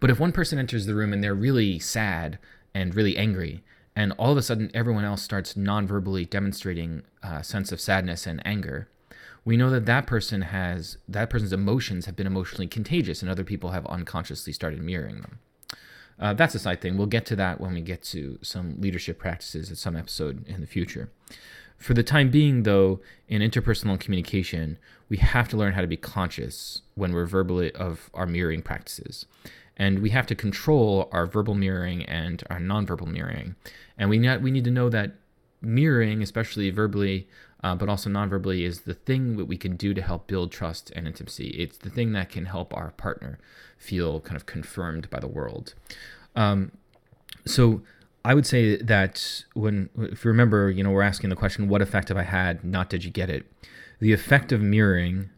But 0.00 0.10
if 0.10 0.18
one 0.18 0.32
person 0.32 0.58
enters 0.58 0.86
the 0.86 0.94
room 0.94 1.12
and 1.12 1.22
they're 1.22 1.34
really 1.34 1.78
sad 1.78 2.38
and 2.74 2.94
really 2.94 3.16
angry, 3.16 3.62
and 3.94 4.12
all 4.18 4.32
of 4.32 4.38
a 4.38 4.42
sudden 4.42 4.70
everyone 4.74 5.04
else 5.04 5.22
starts 5.22 5.56
non-verbally 5.56 6.24
demonstrating 6.24 7.02
a 7.22 7.44
sense 7.44 7.70
of 7.70 7.80
sadness 7.80 8.26
and 8.26 8.44
anger, 8.44 8.88
we 9.44 9.56
know 9.56 9.70
that 9.70 9.86
that 9.86 10.08
person 10.08 10.42
has 10.42 10.98
that 11.06 11.30
person's 11.30 11.52
emotions 11.52 12.06
have 12.06 12.16
been 12.16 12.26
emotionally 12.26 12.66
contagious, 12.66 13.22
and 13.22 13.30
other 13.30 13.44
people 13.44 13.70
have 13.70 13.86
unconsciously 13.86 14.52
started 14.52 14.82
mirroring 14.82 15.20
them. 15.20 15.38
Uh, 16.18 16.32
that's 16.32 16.54
a 16.54 16.58
side 16.58 16.80
thing. 16.80 16.96
We'll 16.96 17.06
get 17.06 17.26
to 17.26 17.36
that 17.36 17.60
when 17.60 17.74
we 17.74 17.80
get 17.80 18.02
to 18.04 18.38
some 18.42 18.80
leadership 18.80 19.18
practices 19.18 19.70
at 19.70 19.76
some 19.76 19.96
episode 19.96 20.46
in 20.46 20.60
the 20.60 20.66
future. 20.66 21.10
For 21.76 21.92
the 21.92 22.02
time 22.02 22.30
being, 22.30 22.62
though, 22.62 23.00
in 23.28 23.42
interpersonal 23.42 24.00
communication, 24.00 24.78
we 25.08 25.18
have 25.18 25.48
to 25.50 25.56
learn 25.56 25.74
how 25.74 25.82
to 25.82 25.86
be 25.86 25.96
conscious 25.96 26.82
when 26.94 27.12
we're 27.12 27.26
verbally 27.26 27.70
of 27.72 28.10
our 28.14 28.26
mirroring 28.26 28.62
practices. 28.62 29.26
And 29.76 29.98
we 29.98 30.10
have 30.10 30.26
to 30.28 30.34
control 30.34 31.08
our 31.12 31.26
verbal 31.26 31.54
mirroring 31.54 32.02
and 32.04 32.42
our 32.48 32.58
nonverbal 32.58 33.08
mirroring. 33.08 33.56
And 33.98 34.08
we, 34.08 34.18
we 34.38 34.50
need 34.50 34.64
to 34.64 34.70
know 34.70 34.88
that 34.88 35.12
mirroring, 35.60 36.22
especially 36.22 36.70
verbally, 36.70 37.28
uh, 37.66 37.74
but 37.74 37.88
also 37.88 38.08
nonverbally, 38.08 38.60
is 38.64 38.82
the 38.82 38.94
thing 38.94 39.36
that 39.38 39.46
we 39.46 39.56
can 39.56 39.74
do 39.74 39.92
to 39.92 40.00
help 40.00 40.28
build 40.28 40.52
trust 40.52 40.92
and 40.94 41.04
intimacy. 41.04 41.48
It's 41.48 41.76
the 41.76 41.90
thing 41.90 42.12
that 42.12 42.28
can 42.30 42.44
help 42.44 42.72
our 42.72 42.92
partner 42.92 43.40
feel 43.76 44.20
kind 44.20 44.36
of 44.36 44.46
confirmed 44.46 45.10
by 45.10 45.18
the 45.18 45.26
world. 45.26 45.74
Um, 46.36 46.70
so 47.44 47.82
I 48.24 48.34
would 48.34 48.46
say 48.46 48.76
that 48.76 49.42
when, 49.54 49.90
if 49.98 50.24
you 50.24 50.28
remember, 50.28 50.70
you 50.70 50.84
know, 50.84 50.92
we're 50.92 51.02
asking 51.02 51.30
the 51.30 51.34
question, 51.34 51.66
what 51.66 51.82
effect 51.82 52.06
have 52.06 52.16
I 52.16 52.22
had? 52.22 52.62
Not 52.62 52.88
did 52.88 53.04
you 53.04 53.10
get 53.10 53.30
it? 53.30 53.50
The 53.98 54.12
effect 54.12 54.52
of 54.52 54.60
mirroring 54.60 55.30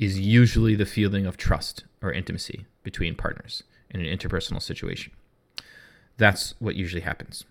is 0.00 0.18
usually 0.18 0.74
the 0.74 0.84
feeling 0.84 1.26
of 1.26 1.36
trust 1.36 1.84
or 2.02 2.10
intimacy 2.10 2.66
between 2.82 3.14
partners 3.14 3.62
in 3.88 4.00
an 4.00 4.18
interpersonal 4.18 4.60
situation. 4.60 5.12
That's 6.16 6.54
what 6.58 6.74
usually 6.74 7.02
happens. 7.02 7.44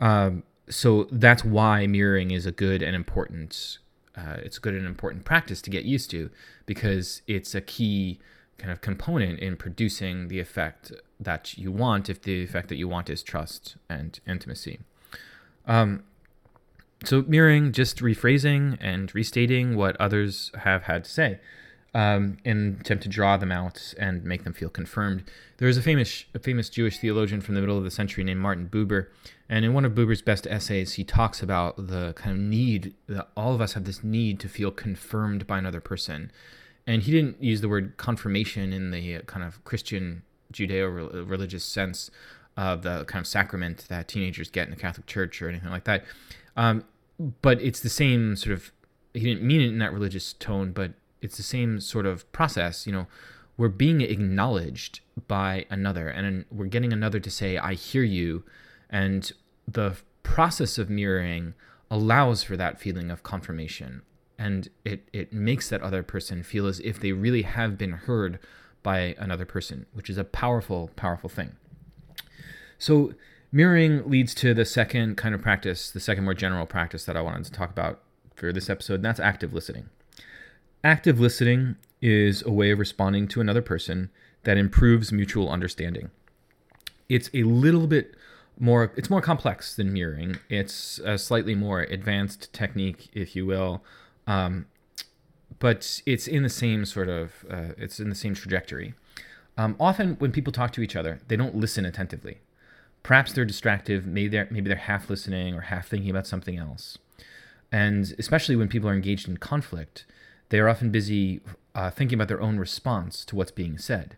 Um, 0.00 0.44
so 0.70 1.08
that's 1.10 1.44
why 1.44 1.86
mirroring 1.86 2.30
is 2.30 2.46
a 2.46 2.52
good 2.52 2.82
and 2.82 2.94
important. 2.94 3.78
Uh, 4.16 4.36
it's 4.38 4.58
a 4.58 4.60
good 4.60 4.74
and 4.74 4.86
important 4.86 5.24
practice 5.24 5.62
to 5.62 5.70
get 5.70 5.84
used 5.84 6.10
to 6.10 6.30
because 6.66 7.22
it's 7.26 7.54
a 7.54 7.60
key 7.60 8.18
kind 8.58 8.72
of 8.72 8.80
component 8.80 9.38
in 9.38 9.56
producing 9.56 10.28
the 10.28 10.40
effect 10.40 10.92
that 11.20 11.56
you 11.56 11.70
want 11.70 12.08
if 12.08 12.20
the 12.22 12.42
effect 12.42 12.68
that 12.68 12.76
you 12.76 12.88
want 12.88 13.08
is 13.08 13.22
trust 13.22 13.76
and 13.88 14.18
intimacy. 14.26 14.80
Um, 15.66 16.02
so 17.04 17.24
mirroring, 17.28 17.72
just 17.72 17.98
rephrasing 17.98 18.76
and 18.80 19.14
restating 19.14 19.76
what 19.76 19.96
others 20.00 20.50
have 20.58 20.84
had 20.84 21.04
to 21.04 21.10
say 21.10 21.38
um, 21.94 22.38
in 22.44 22.78
attempt 22.80 23.02
to 23.04 23.08
draw 23.08 23.36
them 23.36 23.50
out 23.50 23.94
and 23.98 24.24
make 24.24 24.44
them 24.44 24.52
feel 24.52 24.68
confirmed. 24.68 25.24
There 25.56 25.68
is 25.68 25.76
a 25.76 25.82
famous, 25.82 26.24
a 26.34 26.38
famous 26.38 26.68
Jewish 26.68 26.98
theologian 26.98 27.40
from 27.40 27.54
the 27.54 27.60
middle 27.60 27.78
of 27.78 27.84
the 27.84 27.90
century 27.90 28.24
named 28.24 28.40
Martin 28.40 28.68
Buber, 28.68 29.08
and 29.48 29.64
in 29.64 29.72
one 29.72 29.84
of 29.84 29.92
Buber's 29.92 30.22
best 30.22 30.46
essays, 30.46 30.94
he 30.94 31.04
talks 31.04 31.42
about 31.42 31.88
the 31.88 32.12
kind 32.14 32.36
of 32.36 32.42
need 32.42 32.94
that 33.08 33.28
all 33.36 33.54
of 33.54 33.60
us 33.60 33.72
have 33.72 33.84
this 33.84 34.04
need 34.04 34.38
to 34.40 34.48
feel 34.48 34.70
confirmed 34.70 35.46
by 35.46 35.58
another 35.58 35.80
person 35.80 36.30
and 36.88 37.02
he 37.02 37.12
didn't 37.12 37.40
use 37.42 37.60
the 37.60 37.68
word 37.68 37.98
confirmation 37.98 38.72
in 38.72 38.90
the 38.92 39.18
kind 39.26 39.44
of 39.44 39.62
Christian 39.64 40.22
Judeo 40.54 41.28
religious 41.28 41.62
sense 41.62 42.10
of 42.56 42.80
the 42.80 43.04
kind 43.04 43.20
of 43.20 43.26
sacrament 43.26 43.84
that 43.90 44.08
teenagers 44.08 44.48
get 44.48 44.64
in 44.66 44.70
the 44.70 44.80
Catholic 44.80 45.04
Church 45.04 45.42
or 45.42 45.50
anything 45.50 45.68
like 45.68 45.84
that. 45.84 46.02
Um, 46.56 46.84
but 47.42 47.60
it's 47.60 47.80
the 47.80 47.90
same 47.90 48.36
sort 48.36 48.54
of, 48.54 48.72
he 49.12 49.20
didn't 49.20 49.42
mean 49.42 49.60
it 49.60 49.68
in 49.68 49.78
that 49.80 49.92
religious 49.92 50.32
tone, 50.32 50.72
but 50.72 50.92
it's 51.20 51.36
the 51.36 51.42
same 51.42 51.80
sort 51.80 52.06
of 52.06 52.30
process. 52.32 52.86
You 52.86 52.92
know, 52.92 53.06
we're 53.56 53.68
being 53.68 54.00
acknowledged 54.00 55.00
by 55.26 55.66
another 55.70 56.08
and 56.08 56.44
we're 56.50 56.66
getting 56.66 56.92
another 56.92 57.20
to 57.20 57.30
say, 57.30 57.58
I 57.58 57.74
hear 57.74 58.04
you. 58.04 58.44
And 58.88 59.30
the 59.66 59.96
process 60.22 60.78
of 60.78 60.88
mirroring 60.88 61.54
allows 61.90 62.42
for 62.42 62.56
that 62.56 62.80
feeling 62.80 63.10
of 63.10 63.22
confirmation 63.22 64.02
and 64.38 64.68
it 64.84 65.08
it 65.12 65.32
makes 65.32 65.68
that 65.68 65.82
other 65.82 66.02
person 66.02 66.42
feel 66.42 66.66
as 66.66 66.78
if 66.80 67.00
they 67.00 67.12
really 67.12 67.42
have 67.42 67.76
been 67.76 67.92
heard 67.92 68.38
by 68.82 69.16
another 69.18 69.44
person, 69.44 69.86
which 69.92 70.08
is 70.08 70.16
a 70.16 70.24
powerful 70.24 70.90
powerful 70.94 71.28
thing. 71.28 71.56
So 72.78 73.14
mirroring 73.50 74.08
leads 74.08 74.34
to 74.36 74.54
the 74.54 74.64
second 74.64 75.16
kind 75.16 75.34
of 75.34 75.42
practice, 75.42 75.90
the 75.90 76.00
second 76.00 76.24
more 76.24 76.34
general 76.34 76.66
practice 76.66 77.04
that 77.04 77.16
I 77.16 77.20
wanted 77.20 77.44
to 77.46 77.52
talk 77.52 77.70
about 77.70 78.00
for 78.36 78.52
this 78.52 78.70
episode, 78.70 78.94
and 78.94 79.04
that's 79.04 79.18
active 79.18 79.52
listening. 79.52 79.88
Active 80.88 81.20
listening 81.20 81.76
is 82.00 82.42
a 82.46 82.50
way 82.50 82.70
of 82.70 82.78
responding 82.78 83.28
to 83.28 83.42
another 83.42 83.60
person 83.60 84.08
that 84.44 84.56
improves 84.56 85.12
mutual 85.12 85.50
understanding. 85.50 86.10
It's 87.10 87.28
a 87.34 87.42
little 87.42 87.86
bit 87.86 88.14
more 88.58 88.90
it's 88.96 89.10
more 89.10 89.20
complex 89.20 89.76
than 89.76 89.92
mirroring. 89.92 90.38
It's 90.48 90.98
a 91.00 91.18
slightly 91.18 91.54
more 91.54 91.82
advanced 91.82 92.54
technique, 92.54 93.10
if 93.12 93.36
you 93.36 93.44
will, 93.44 93.84
um, 94.26 94.64
but 95.58 96.00
it's 96.06 96.26
in 96.26 96.42
the 96.42 96.48
same 96.48 96.86
sort 96.86 97.10
of 97.10 97.44
uh, 97.50 97.74
it's 97.76 98.00
in 98.00 98.08
the 98.08 98.14
same 98.14 98.32
trajectory. 98.32 98.94
Um, 99.58 99.76
often 99.78 100.14
when 100.14 100.32
people 100.32 100.54
talk 100.54 100.72
to 100.72 100.80
each 100.80 100.96
other, 100.96 101.20
they 101.28 101.36
don't 101.36 101.54
listen 101.54 101.84
attentively. 101.84 102.38
Perhaps 103.02 103.34
they're 103.34 103.44
distracted. 103.44 104.06
Maybe 104.06 104.28
they're 104.28 104.48
maybe 104.50 104.68
they're 104.68 104.78
half 104.78 105.10
listening 105.10 105.54
or 105.54 105.60
half 105.60 105.86
thinking 105.86 106.08
about 106.08 106.26
something 106.26 106.56
else. 106.56 106.96
And 107.70 108.14
especially 108.18 108.56
when 108.56 108.68
people 108.68 108.88
are 108.88 108.94
engaged 108.94 109.28
in 109.28 109.36
conflict, 109.36 110.06
they 110.48 110.58
are 110.58 110.68
often 110.68 110.90
busy 110.90 111.40
uh, 111.74 111.90
thinking 111.90 112.16
about 112.16 112.28
their 112.28 112.40
own 112.40 112.58
response 112.58 113.24
to 113.26 113.36
what's 113.36 113.50
being 113.50 113.78
said. 113.78 114.16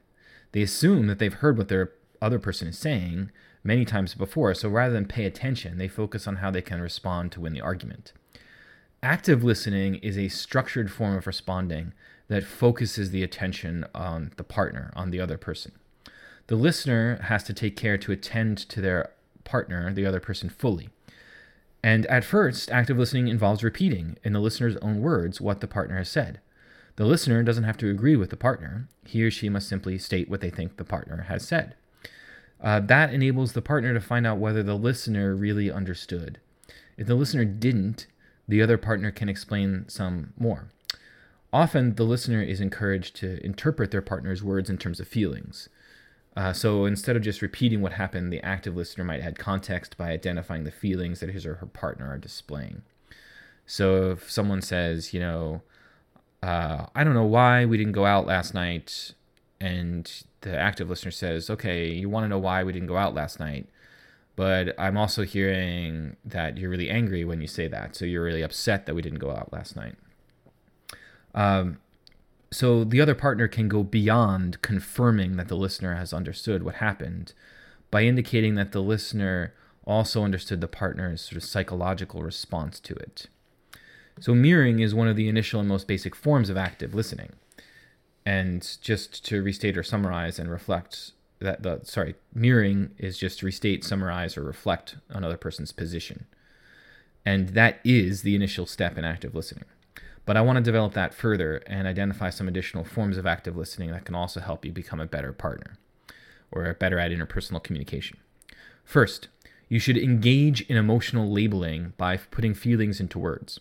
They 0.52 0.62
assume 0.62 1.06
that 1.06 1.18
they've 1.18 1.32
heard 1.32 1.58
what 1.58 1.68
their 1.68 1.92
other 2.20 2.38
person 2.38 2.68
is 2.68 2.78
saying 2.78 3.30
many 3.62 3.84
times 3.84 4.14
before, 4.14 4.54
so 4.54 4.68
rather 4.68 4.92
than 4.92 5.06
pay 5.06 5.25
attention, 5.25 5.78
they 5.78 5.88
focus 5.88 6.26
on 6.26 6.37
how 6.37 6.50
they 6.50 6.62
can 6.62 6.80
respond 6.80 7.32
to 7.32 7.40
win 7.40 7.52
the 7.52 7.60
argument. 7.60 8.12
Active 9.02 9.42
listening 9.42 9.96
is 9.96 10.18
a 10.18 10.28
structured 10.28 10.90
form 10.90 11.16
of 11.16 11.26
responding 11.26 11.92
that 12.28 12.44
focuses 12.44 13.10
the 13.10 13.22
attention 13.22 13.84
on 13.94 14.32
the 14.37 14.44
partner, 14.44 14.92
on 14.94 15.10
the 15.10 15.20
other 15.20 15.37
person. 15.38 15.72
The 16.46 16.56
listener 16.56 17.20
has 17.25 17.42
to 17.44 17.52
take 17.52 17.76
care 17.76 17.96
to 17.99 18.12
attend 18.12 18.58
to 18.70 18.80
their 18.80 19.10
partner, 19.44 19.92
the 19.92 20.06
other 20.06 20.20
person, 20.20 20.49
fully. 20.49 20.90
And 21.82 22.06
at 22.06 22.25
first, 22.25 22.70
active 22.70 22.99
listening 22.99 23.28
involves 23.28 23.64
repeating, 23.64 24.16
in 24.22 24.32
the 24.32 24.40
listener's 24.40 24.76
own 24.76 25.00
words, 25.00 25.40
what 25.40 25.60
the 25.60 25.68
partner 25.68 25.96
has 25.96 26.08
said. 26.08 26.40
The 26.96 27.06
listener 27.06 27.42
doesn't 27.42 27.64
have 27.64 27.78
to 27.78 27.90
agree 27.90 28.16
with 28.16 28.30
the 28.30 28.37
partner, 28.37 28.88
he 29.06 29.22
or 29.25 29.30
she 29.30 29.49
must 29.49 29.68
simply 29.68 29.96
state 29.96 30.28
what 30.28 30.40
they 30.42 30.50
think 30.50 30.76
the 30.76 30.84
partner 30.84 31.22
has 31.28 31.46
said. 31.46 31.75
Uh, 32.62 32.80
that 32.80 33.14
enables 33.14 33.52
the 33.52 33.62
partner 33.62 33.94
to 33.94 34.00
find 34.00 34.26
out 34.26 34.38
whether 34.38 34.62
the 34.62 34.75
listener 34.75 35.34
really 35.34 35.70
understood. 35.70 36.38
If 36.99 37.06
the 37.06 37.14
listener 37.14 37.46
didn't, 37.46 38.06
the 38.46 38.60
other 38.60 38.76
partner 38.76 39.10
can 39.10 39.30
explain 39.30 39.88
some 39.88 40.34
more. 40.38 40.68
Often, 41.52 41.94
the 41.94 42.04
listener 42.04 42.42
is 42.42 42.60
encouraged 42.60 43.16
to 43.16 43.44
interpret 43.44 43.90
their 43.90 44.02
partner's 44.02 44.42
words 44.42 44.68
in 44.68 44.76
terms 44.76 45.00
of 45.00 45.08
feelings. 45.08 45.68
Uh, 46.37 46.52
so 46.52 46.84
instead 46.84 47.16
of 47.16 47.22
just 47.22 47.42
repeating 47.42 47.80
what 47.80 47.92
happened, 47.92 48.32
the 48.32 48.40
active 48.42 48.76
listener 48.76 49.04
might 49.04 49.20
add 49.20 49.38
context 49.38 49.96
by 49.96 50.10
identifying 50.10 50.64
the 50.64 50.70
feelings 50.70 51.20
that 51.20 51.30
his 51.30 51.44
or 51.44 51.56
her 51.56 51.66
partner 51.66 52.08
are 52.08 52.18
displaying. 52.18 52.82
So 53.66 54.12
if 54.12 54.30
someone 54.30 54.62
says, 54.62 55.12
you 55.12 55.20
know, 55.20 55.62
uh, 56.42 56.87
I 56.94 57.04
don't 57.04 57.14
know 57.14 57.25
why 57.25 57.64
we 57.64 57.76
didn't 57.76 57.92
go 57.92 58.06
out 58.06 58.26
last 58.26 58.54
night, 58.54 59.12
and 59.60 60.10
the 60.40 60.56
active 60.56 60.88
listener 60.88 61.10
says, 61.10 61.50
okay, 61.50 61.90
you 61.90 62.08
want 62.08 62.25
to 62.25 62.28
know 62.28 62.38
why 62.38 62.64
we 62.64 62.72
didn't 62.72 62.88
go 62.88 62.96
out 62.96 63.14
last 63.14 63.38
night, 63.38 63.66
but 64.37 64.75
I'm 64.78 64.96
also 64.96 65.22
hearing 65.22 66.16
that 66.25 66.56
you're 66.56 66.70
really 66.70 66.88
angry 66.88 67.25
when 67.25 67.40
you 67.40 67.46
say 67.46 67.68
that. 67.68 67.94
So 67.94 68.04
you're 68.04 68.25
really 68.25 68.42
upset 68.42 68.87
that 68.87 68.94
we 68.94 69.02
didn't 69.02 69.18
go 69.18 69.30
out 69.30 69.52
last 69.52 69.76
night. 69.76 69.96
Um, 71.34 71.78
so 72.52 72.85
the 72.85 73.00
other 73.00 73.14
partner 73.14 73.47
can 73.47 73.69
go 73.69 73.83
beyond 73.83 74.61
confirming 74.62 75.37
that 75.37 75.49
the 75.49 75.57
listener 75.57 75.95
has 75.95 76.12
understood 76.12 76.62
what 76.62 76.76
happened 76.76 77.33
by 77.90 78.02
indicating 78.02 78.54
that 78.57 78.73
the 78.73 78.83
listener 78.83 79.54
also 79.85 80.25
understood 80.25 80.61
the 80.61 80.69
partner's 80.69 81.21
sort 81.21 81.37
of 81.37 81.45
psychological 81.45 82.23
response 82.23 82.80
to 82.80 82.95
it. 82.95 83.26
So, 84.21 84.35
mirroring 84.35 84.80
is 84.80 84.95
one 84.95 85.09
of 85.09 85.16
the 85.16 85.28
initial 85.28 85.61
and 85.61 85.69
most 85.69 85.87
basic 85.87 86.14
forms 86.14 86.50
of 86.50 86.57
active 86.57 86.95
listening. 86.95 87.33
And 88.26 88.76
just 88.83 89.25
to 89.26 89.42
restate 89.42 89.78
or 89.78 89.83
summarize 89.83 90.38
and 90.38 90.50
reflect 90.50 91.12
that 91.38 91.62
the 91.62 91.80
sorry, 91.85 92.14
mirroring 92.35 92.90
is 92.99 93.16
just 93.16 93.38
to 93.38 93.47
restate, 93.47 93.83
summarize, 93.83 94.37
or 94.37 94.42
reflect 94.42 94.97
another 95.09 95.38
person's 95.38 95.73
position. 95.73 96.26
And 97.25 97.50
that 97.50 97.80
is 97.85 98.23
the 98.23 98.35
initial 98.35 98.66
step 98.66 98.99
in 98.99 99.04
active 99.04 99.35
listening. 99.35 99.64
But 100.30 100.37
I 100.37 100.42
want 100.42 100.58
to 100.58 100.62
develop 100.62 100.92
that 100.92 101.12
further 101.12 101.56
and 101.66 101.88
identify 101.88 102.30
some 102.30 102.46
additional 102.46 102.84
forms 102.84 103.16
of 103.16 103.26
active 103.26 103.56
listening 103.56 103.90
that 103.90 104.04
can 104.04 104.14
also 104.14 104.38
help 104.38 104.64
you 104.64 104.70
become 104.70 105.00
a 105.00 105.06
better 105.06 105.32
partner 105.32 105.76
or 106.52 106.72
better 106.75 107.00
at 107.00 107.10
interpersonal 107.10 107.60
communication. 107.60 108.16
First, 108.84 109.26
you 109.68 109.80
should 109.80 109.99
engage 109.99 110.60
in 110.70 110.76
emotional 110.76 111.32
labeling 111.32 111.94
by 111.96 112.16
putting 112.16 112.54
feelings 112.54 113.00
into 113.00 113.18
words. 113.18 113.58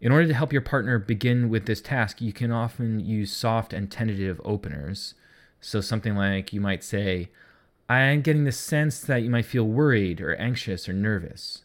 In 0.00 0.10
order 0.10 0.26
to 0.26 0.34
help 0.34 0.52
your 0.52 0.60
partner 0.60 0.98
begin 0.98 1.48
with 1.48 1.66
this 1.66 1.80
task, 1.80 2.20
you 2.20 2.32
can 2.32 2.50
often 2.50 2.98
use 2.98 3.32
soft 3.32 3.72
and 3.72 3.88
tentative 3.88 4.40
openers. 4.44 5.14
So, 5.60 5.80
something 5.80 6.16
like 6.16 6.52
you 6.52 6.60
might 6.60 6.82
say, 6.82 7.28
I 7.88 8.00
am 8.00 8.22
getting 8.22 8.42
the 8.42 8.50
sense 8.50 9.00
that 9.02 9.22
you 9.22 9.30
might 9.30 9.46
feel 9.46 9.68
worried 9.68 10.20
or 10.20 10.34
anxious 10.34 10.88
or 10.88 10.94
nervous. 10.94 11.62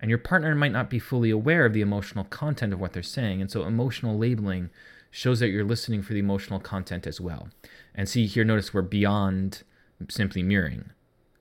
And 0.00 0.08
your 0.08 0.18
partner 0.18 0.54
might 0.54 0.72
not 0.72 0.90
be 0.90 0.98
fully 0.98 1.30
aware 1.30 1.66
of 1.66 1.72
the 1.72 1.80
emotional 1.80 2.24
content 2.24 2.72
of 2.72 2.80
what 2.80 2.92
they're 2.92 3.02
saying. 3.02 3.40
And 3.40 3.50
so, 3.50 3.64
emotional 3.64 4.16
labeling 4.16 4.70
shows 5.10 5.40
that 5.40 5.48
you're 5.48 5.64
listening 5.64 6.02
for 6.02 6.12
the 6.12 6.18
emotional 6.20 6.60
content 6.60 7.06
as 7.06 7.20
well. 7.20 7.48
And 7.94 8.08
see 8.08 8.26
here, 8.26 8.44
notice 8.44 8.72
we're 8.72 8.82
beyond 8.82 9.62
simply 10.08 10.42
mirroring. 10.42 10.90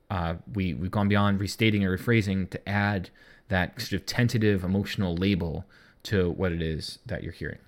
Uh, 0.10 0.36
we, 0.54 0.74
we've 0.74 0.92
gone 0.92 1.10
beyond 1.10 1.40
restating 1.40 1.84
or 1.84 1.96
rephrasing 1.98 2.50
to 2.50 2.70
add 2.70 3.10
that 3.50 3.80
sort 3.80 4.02
of 4.02 4.06
tentative 4.06 4.64
emotional 4.64 5.16
label 5.16 5.66
to 6.04 6.32
what 6.32 6.52
it 6.52 6.62
is 6.62 7.00
that 7.06 7.24
you're 7.24 7.34
hearing. 7.34 7.60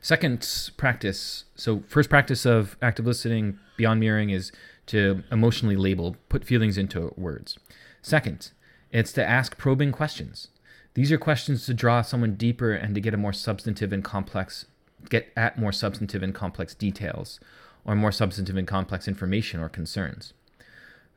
Second 0.00 0.70
practice, 0.76 1.44
so 1.54 1.82
first 1.88 2.08
practice 2.08 2.46
of 2.46 2.76
active 2.80 3.06
listening 3.06 3.58
beyond 3.76 4.00
mirroring 4.00 4.30
is 4.30 4.52
to 4.86 5.22
emotionally 5.30 5.76
label, 5.76 6.16
put 6.28 6.44
feelings 6.44 6.78
into 6.78 7.12
words. 7.16 7.58
Second, 8.02 8.52
it's 8.90 9.12
to 9.12 9.24
ask 9.24 9.58
probing 9.58 9.92
questions. 9.92 10.48
These 10.94 11.12
are 11.12 11.18
questions 11.18 11.66
to 11.66 11.74
draw 11.74 12.02
someone 12.02 12.34
deeper 12.34 12.72
and 12.72 12.94
to 12.94 13.00
get 13.00 13.14
a 13.14 13.18
more 13.18 13.32
substantive 13.32 13.92
and 13.92 14.02
complex, 14.02 14.66
get 15.10 15.30
at 15.36 15.58
more 15.58 15.72
substantive 15.72 16.22
and 16.22 16.34
complex 16.34 16.74
details, 16.74 17.38
or 17.84 17.94
more 17.94 18.12
substantive 18.12 18.56
and 18.56 18.66
complex 18.66 19.06
information 19.06 19.60
or 19.60 19.68
concerns. 19.68 20.32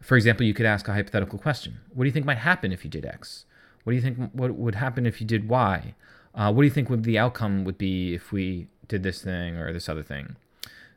For 0.02 0.16
example, 0.16 0.46
you 0.46 0.54
could 0.54 0.66
ask 0.66 0.88
a 0.88 0.94
hypothetical 0.94 1.40
question 1.40 1.80
What 1.94 2.04
do 2.04 2.08
you 2.08 2.14
think 2.14 2.26
might 2.26 2.40
happen 2.40 2.72
if 2.72 2.84
you 2.84 2.90
did 2.90 3.06
X? 3.06 3.46
What 3.84 3.92
do 3.92 3.96
you 3.96 4.02
think 4.02 4.32
what 4.34 4.56
would 4.56 4.76
happen 4.76 5.06
if 5.06 5.22
you 5.22 5.28
did 5.28 5.48
Y? 5.50 5.96
Uh, 6.36 6.54
what 6.54 6.62
do 6.62 6.66
you 6.68 6.74
think 6.74 6.90
would 6.90 7.04
the 7.04 7.18
outcome 7.18 7.64
would 7.64 7.78
be 7.78 8.14
if 8.14 8.32
we 8.32 8.68
did 8.88 9.04
this 9.04 9.22
thing 9.24 9.58
or 9.58 9.74
this 9.74 9.90
other 9.90 10.04
thing? 10.04 10.36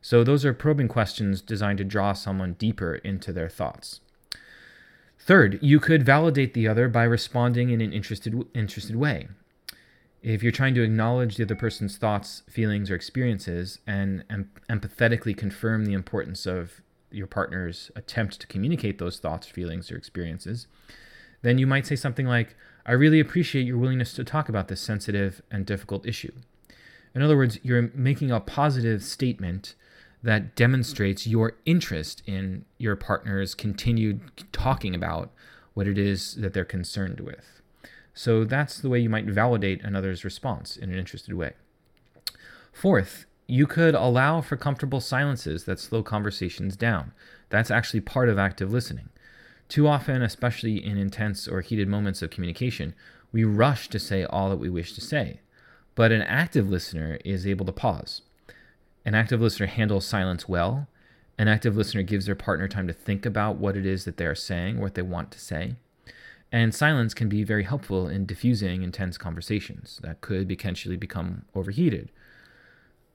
So 0.00 0.24
those 0.24 0.44
are 0.44 0.52
probing 0.52 0.88
questions 0.88 1.40
designed 1.40 1.78
to 1.78 1.84
draw 1.84 2.12
someone 2.12 2.54
deeper 2.54 2.96
into 2.96 3.32
their 3.32 3.48
thoughts. 3.48 4.00
Third, 5.24 5.60
you 5.62 5.78
could 5.78 6.02
validate 6.02 6.52
the 6.52 6.66
other 6.66 6.88
by 6.88 7.04
responding 7.04 7.70
in 7.70 7.80
an 7.80 7.92
interested 7.92 8.44
interested 8.54 8.96
way. 8.96 9.28
If 10.20 10.42
you're 10.42 10.50
trying 10.50 10.74
to 10.74 10.82
acknowledge 10.82 11.36
the 11.36 11.44
other 11.44 11.54
person's 11.54 11.96
thoughts, 11.96 12.42
feelings, 12.50 12.90
or 12.90 12.96
experiences 12.96 13.78
and, 13.86 14.24
and 14.28 14.48
empathetically 14.68 15.36
confirm 15.36 15.84
the 15.84 15.92
importance 15.92 16.44
of 16.44 16.82
your 17.12 17.28
partner's 17.28 17.92
attempt 17.94 18.40
to 18.40 18.48
communicate 18.48 18.98
those 18.98 19.18
thoughts, 19.18 19.46
feelings, 19.46 19.92
or 19.92 19.96
experiences, 19.96 20.66
then 21.42 21.56
you 21.56 21.68
might 21.68 21.86
say 21.86 21.94
something 21.94 22.26
like, 22.26 22.56
I 22.84 22.92
really 22.92 23.20
appreciate 23.20 23.66
your 23.66 23.78
willingness 23.78 24.14
to 24.14 24.24
talk 24.24 24.48
about 24.48 24.66
this 24.66 24.80
sensitive 24.80 25.40
and 25.52 25.64
difficult 25.64 26.04
issue. 26.04 26.32
In 27.14 27.22
other 27.22 27.36
words, 27.36 27.60
you're 27.62 27.90
making 27.94 28.32
a 28.32 28.40
positive 28.40 29.04
statement 29.04 29.76
that 30.22 30.54
demonstrates 30.54 31.26
your 31.26 31.54
interest 31.66 32.22
in 32.26 32.64
your 32.78 32.96
partner's 32.96 33.54
continued 33.54 34.20
talking 34.52 34.94
about 34.94 35.32
what 35.74 35.86
it 35.86 35.98
is 35.98 36.34
that 36.36 36.52
they're 36.52 36.64
concerned 36.64 37.20
with. 37.20 37.60
So 38.14 38.44
that's 38.44 38.78
the 38.78 38.88
way 38.88 39.00
you 39.00 39.08
might 39.08 39.26
validate 39.26 39.82
another's 39.82 40.24
response 40.24 40.76
in 40.76 40.90
an 40.90 40.98
interested 40.98 41.34
way. 41.34 41.52
Fourth, 42.72 43.26
you 43.46 43.66
could 43.66 43.94
allow 43.94 44.40
for 44.40 44.56
comfortable 44.56 45.00
silences 45.00 45.64
that 45.64 45.80
slow 45.80 46.02
conversations 46.02 46.76
down. 46.76 47.12
That's 47.48 47.70
actually 47.70 48.00
part 48.00 48.28
of 48.28 48.38
active 48.38 48.72
listening. 48.72 49.08
Too 49.68 49.88
often, 49.88 50.22
especially 50.22 50.84
in 50.84 50.98
intense 50.98 51.48
or 51.48 51.62
heated 51.62 51.88
moments 51.88 52.22
of 52.22 52.30
communication, 52.30 52.94
we 53.32 53.44
rush 53.44 53.88
to 53.88 53.98
say 53.98 54.24
all 54.24 54.50
that 54.50 54.58
we 54.58 54.68
wish 54.68 54.92
to 54.92 55.00
say. 55.00 55.40
But 55.94 56.12
an 56.12 56.22
active 56.22 56.68
listener 56.68 57.18
is 57.24 57.46
able 57.46 57.66
to 57.66 57.72
pause. 57.72 58.22
An 59.04 59.14
active 59.14 59.40
listener 59.40 59.66
handles 59.66 60.06
silence 60.06 60.48
well. 60.48 60.88
An 61.38 61.48
active 61.48 61.76
listener 61.76 62.02
gives 62.02 62.26
their 62.26 62.34
partner 62.34 62.68
time 62.68 62.86
to 62.86 62.92
think 62.92 63.26
about 63.26 63.56
what 63.56 63.76
it 63.76 63.86
is 63.86 64.04
that 64.04 64.16
they 64.16 64.26
are 64.26 64.34
saying, 64.34 64.80
what 64.80 64.94
they 64.94 65.02
want 65.02 65.30
to 65.32 65.40
say. 65.40 65.74
And 66.52 66.74
silence 66.74 67.14
can 67.14 67.28
be 67.28 67.44
very 67.44 67.64
helpful 67.64 68.08
in 68.08 68.26
diffusing 68.26 68.82
intense 68.82 69.16
conversations 69.16 69.98
that 70.02 70.20
could 70.20 70.46
potentially 70.48 70.96
become 70.96 71.46
overheated. 71.54 72.10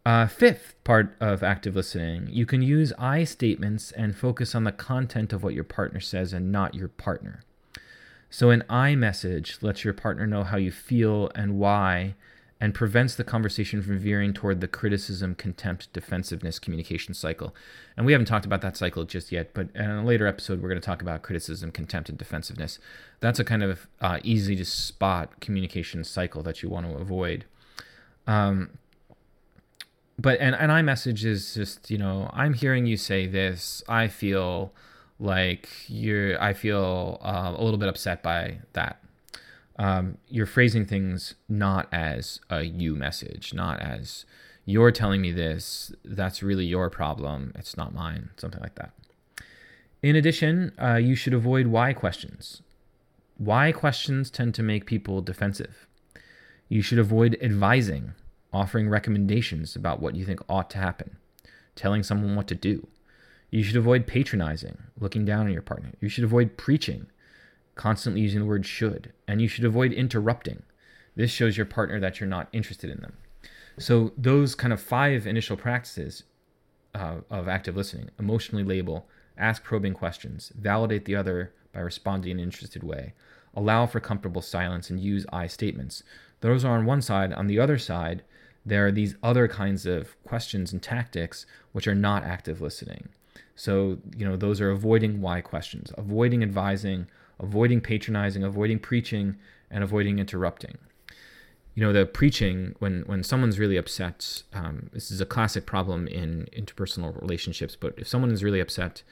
Uh, 0.08 0.26
fifth 0.26 0.74
part 0.84 1.16
of 1.20 1.44
active 1.44 1.76
listening, 1.76 2.28
you 2.32 2.46
can 2.46 2.62
use 2.62 2.94
I 2.98 3.26
statements 3.26 3.92
and 3.92 4.16
focus 4.16 4.56
on 4.56 4.64
the 4.64 4.72
content 4.72 5.34
of 5.34 5.44
what 5.44 5.54
your 5.54 5.66
partner 5.66 6.00
says 6.00 6.34
and 6.34 6.52
not 6.52 6.74
your 6.74 6.88
partner. 6.88 7.42
So, 8.30 8.50
an 8.50 8.64
I 8.70 8.96
message 8.96 9.58
lets 9.62 9.84
your 9.84 9.94
partner 9.94 10.26
know 10.26 10.44
how 10.44 10.58
you 10.58 10.72
feel 10.72 11.30
and 11.36 11.60
why, 11.60 12.16
and 12.60 12.74
prevents 12.74 13.16
the 13.16 13.24
conversation 13.24 13.84
from 13.84 14.00
veering 14.00 14.34
toward 14.34 14.62
the 14.62 14.68
criticism, 14.68 15.36
contempt, 15.36 15.94
defensiveness 15.94 16.58
communication 16.58 17.14
cycle. 17.14 17.54
And 17.96 18.06
we 18.06 18.14
haven't 18.14 18.26
talked 18.26 18.46
about 18.46 18.62
that 18.62 18.76
cycle 18.76 19.04
just 19.04 19.32
yet, 19.32 19.54
but 19.54 19.68
in 19.76 19.90
a 19.90 20.04
later 20.04 20.26
episode, 20.26 20.62
we're 20.62 20.70
going 20.70 20.82
to 20.82 20.86
talk 20.86 21.02
about 21.02 21.22
criticism, 21.22 21.72
contempt, 21.72 22.10
and 22.10 22.18
defensiveness. 22.18 22.80
That's 23.20 23.40
a 23.40 23.44
kind 23.44 23.62
of 23.62 23.88
uh, 24.02 24.20
easy 24.24 24.56
to 24.56 24.66
spot 24.66 25.40
communication 25.40 26.04
cycle 26.04 26.42
that 26.44 26.64
you 26.64 26.70
want 26.70 26.88
to 26.88 26.98
avoid. 26.98 27.46
Um, 28.26 28.72
but 30.20 30.40
and, 30.40 30.56
and 30.56 30.72
I 30.72 30.82
message 30.82 31.26
is 31.26 31.54
just, 31.54 31.92
you 31.92 32.00
know, 32.00 32.30
I'm 32.34 32.56
hearing 32.56 32.88
you 32.88 32.98
say 32.98 33.28
this. 33.28 33.84
I 33.88 34.08
feel 34.08 34.74
like 35.20 35.70
you're, 35.88 36.42
I 36.42 36.54
feel 36.54 37.20
uh, 37.22 37.54
a 37.56 37.64
little 37.64 37.78
bit 37.78 37.88
upset 37.88 38.24
by 38.24 38.60
that 38.74 39.00
um, 39.78 40.18
you're 40.28 40.46
phrasing 40.46 40.86
things 40.86 41.36
not 41.48 41.88
as 41.92 42.40
a 42.50 42.64
you 42.64 42.96
message, 42.96 43.54
not 43.54 43.80
as 43.80 44.26
you're 44.66 44.92
telling 44.92 45.22
me 45.22 45.32
this, 45.32 45.94
that's 46.04 46.44
really 46.44 46.66
your 46.66 46.90
problem, 46.90 47.54
it's 47.56 47.78
not 47.78 47.94
mine, 47.94 48.32
something 48.38 48.62
like 48.62 48.76
that. 48.76 48.92
In 50.02 50.16
addition, 50.16 50.74
uh, 50.82 50.96
you 50.96 51.16
should 51.16 51.34
avoid 51.34 51.68
why 51.68 51.94
questions. 51.94 52.62
Why 53.38 53.72
questions 53.72 54.30
tend 54.30 54.56
to 54.56 54.64
make 54.64 54.86
people 54.86 55.22
defensive. 55.22 55.88
You 56.70 56.82
should 56.82 57.00
avoid 57.00 57.38
advising, 57.42 58.14
offering 58.52 58.90
recommendations 58.90 59.76
about 59.76 60.02
what 60.02 60.16
you 60.16 60.26
think 60.26 60.42
ought 60.50 60.70
to 60.72 60.80
happen, 60.80 61.18
telling 61.76 62.04
someone 62.04 62.36
what 62.36 62.48
to 62.48 62.56
do. 62.56 62.88
You 63.52 63.64
should 63.64 63.78
avoid 63.78 64.08
patronizing, 64.08 64.78
looking 65.00 65.24
down 65.24 65.46
on 65.46 65.54
your 65.54 65.62
partner. 65.62 65.94
You 66.02 66.10
should 66.10 66.24
avoid 66.26 66.58
preaching, 66.58 67.08
constantly 67.78 68.22
using 68.22 68.40
the 68.42 68.46
word 68.46 68.66
should, 68.66 69.14
and 69.28 69.42
you 69.42 69.48
should 69.48 69.66
avoid 69.66 69.94
interrupting. 69.94 70.64
This 71.16 71.32
shows 71.32 71.58
your 71.58 71.66
partner 71.66 72.00
that 72.00 72.20
you're 72.20 72.30
not 72.30 72.50
interested 72.52 72.90
in 72.90 73.00
them. 73.00 73.18
So, 73.80 74.12
those 74.18 74.56
kind 74.56 74.74
of 74.74 74.82
five 74.82 75.28
initial 75.28 75.56
practices 75.56 76.24
uh, 76.96 77.18
of 77.30 77.48
active 77.48 77.76
listening 77.76 78.10
emotionally 78.18 78.64
label, 78.64 79.08
ask 79.38 79.64
probing 79.64 79.94
questions, 79.94 80.52
validate 80.56 81.06
the 81.06 81.16
other 81.16 81.54
by 81.74 81.82
responding 81.82 82.32
in 82.32 82.40
an 82.40 82.44
interested 82.44 82.84
way, 82.84 83.14
allow 83.54 83.86
for 83.86 84.00
comfortable 84.00 84.42
silence, 84.42 84.90
and 84.90 85.00
use 85.00 85.26
I 85.32 85.48
statements. 85.48 86.04
Those 86.42 86.66
are 86.66 86.78
on 86.78 86.86
one 86.86 87.02
side. 87.02 87.34
On 87.34 87.48
the 87.48 87.60
other 87.60 87.78
side, 87.78 88.24
there 88.66 88.86
are 88.88 88.92
these 88.92 89.16
other 89.24 89.48
kinds 89.48 89.86
of 89.86 90.22
questions 90.24 90.74
and 90.74 90.82
tactics 90.82 91.46
which 91.72 91.88
are 91.88 91.96
not 91.96 92.24
active 92.24 92.62
listening. 92.62 93.10
So, 93.56 93.98
you 94.16 94.28
know, 94.28 94.36
those 94.36 94.62
are 94.62 94.70
avoiding 94.70 95.22
why 95.22 95.42
questions, 95.42 95.92
avoiding 95.98 96.44
advising, 96.44 97.08
avoiding 97.40 97.82
patronizing, 97.82 98.44
avoiding 98.44 98.80
preaching, 98.80 99.36
and 99.70 99.84
avoiding 99.84 100.20
interrupting. 100.20 100.78
You 101.76 101.84
know, 101.84 101.94
the 101.94 102.06
preaching, 102.06 102.76
when, 102.80 103.04
when 103.06 103.24
someone's 103.24 103.60
really 103.60 103.78
upset, 103.78 104.44
um, 104.54 104.90
this 104.94 105.12
is 105.12 105.22
a 105.22 105.26
classic 105.26 105.66
problem 105.66 106.08
in 106.08 106.48
interpersonal 106.58 107.20
relationships, 107.22 107.76
but 107.76 107.94
if 107.98 108.08
someone 108.08 108.32
is 108.32 108.44
really 108.44 108.60
upset, 108.60 109.04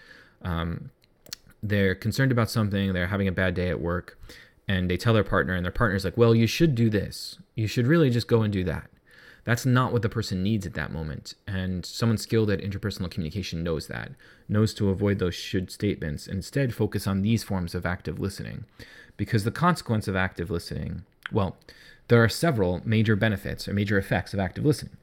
um, 0.42 0.90
they're 1.62 1.94
concerned 1.94 2.32
about 2.32 2.50
something, 2.50 2.94
they're 2.94 3.08
having 3.08 3.28
a 3.28 3.32
bad 3.32 3.54
day 3.54 3.70
at 3.70 3.80
work, 3.80 4.18
and 4.68 4.90
they 4.90 4.98
tell 4.98 5.14
their 5.14 5.24
partner, 5.24 5.54
and 5.54 5.64
their 5.64 5.72
partner's 5.72 6.04
like, 6.04 6.18
well, 6.18 6.34
you 6.34 6.48
should 6.48 6.74
do 6.74 6.90
this. 6.90 7.38
You 7.54 7.68
should 7.68 7.86
really 7.86 8.10
just 8.10 8.28
go 8.28 8.42
and 8.42 8.52
do 8.52 8.64
that. 8.64 8.90
That's 9.46 9.66
not 9.66 9.94
what 9.94 10.02
the 10.02 10.10
person 10.10 10.44
needs 10.44 10.66
at 10.66 10.74
that 10.74 10.92
moment. 10.92 11.36
And 11.48 11.86
someone 11.86 12.18
skilled 12.18 12.50
at 12.50 12.62
interpersonal 12.62 13.12
communication 13.12 13.64
knows 13.64 13.88
that, 13.88 14.12
knows 14.50 14.74
to 14.74 14.90
avoid 14.90 15.20
those 15.20 15.36
should 15.36 15.72
statements, 15.72 16.28
and 16.28 16.38
instead 16.38 16.74
focus 16.74 17.08
on 17.08 17.22
these 17.22 17.44
forms 17.44 17.76
of 17.76 17.86
active 17.86 18.20
listening. 18.20 18.66
Because 19.18 19.44
the 19.44 19.52
consequence 19.52 20.08
of 20.08 20.16
active 20.16 20.50
listening, 20.50 21.04
well, 21.32 21.58
there 22.08 22.24
are 22.24 22.30
several 22.30 22.82
major 22.86 23.16
benefits 23.16 23.68
or 23.68 23.74
major 23.74 23.98
effects 23.98 24.34
of 24.34 24.40
active 24.40 24.66
listening. 24.66 24.98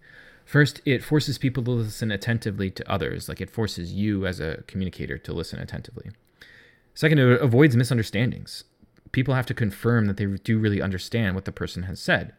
First, 0.45 0.81
it 0.85 1.05
forces 1.05 1.39
people 1.39 1.63
to 1.63 1.71
listen 1.71 2.11
attentively 2.11 2.69
to 2.71 2.91
others, 2.91 3.29
like 3.29 3.41
it 3.41 3.49
forces 3.49 3.93
you 3.93 4.27
as 4.27 4.41
a 4.41 4.65
communicator 4.67 5.19
to 5.19 5.33
listen 5.33 5.61
attentively. 5.61 6.11
Second, 6.95 7.19
it 7.19 7.41
avoids 7.41 7.77
misunderstandings. 7.77 8.65
People 9.13 9.35
have 9.35 9.47
to 9.47 9.55
confirm 9.55 10.07
that 10.07 10.17
they 10.17 10.27
do 10.27 10.59
really 10.59 10.83
understand 10.83 11.37
what 11.37 11.45
the 11.45 11.53
person 11.53 11.85
has 11.85 12.01
said. 12.01 12.35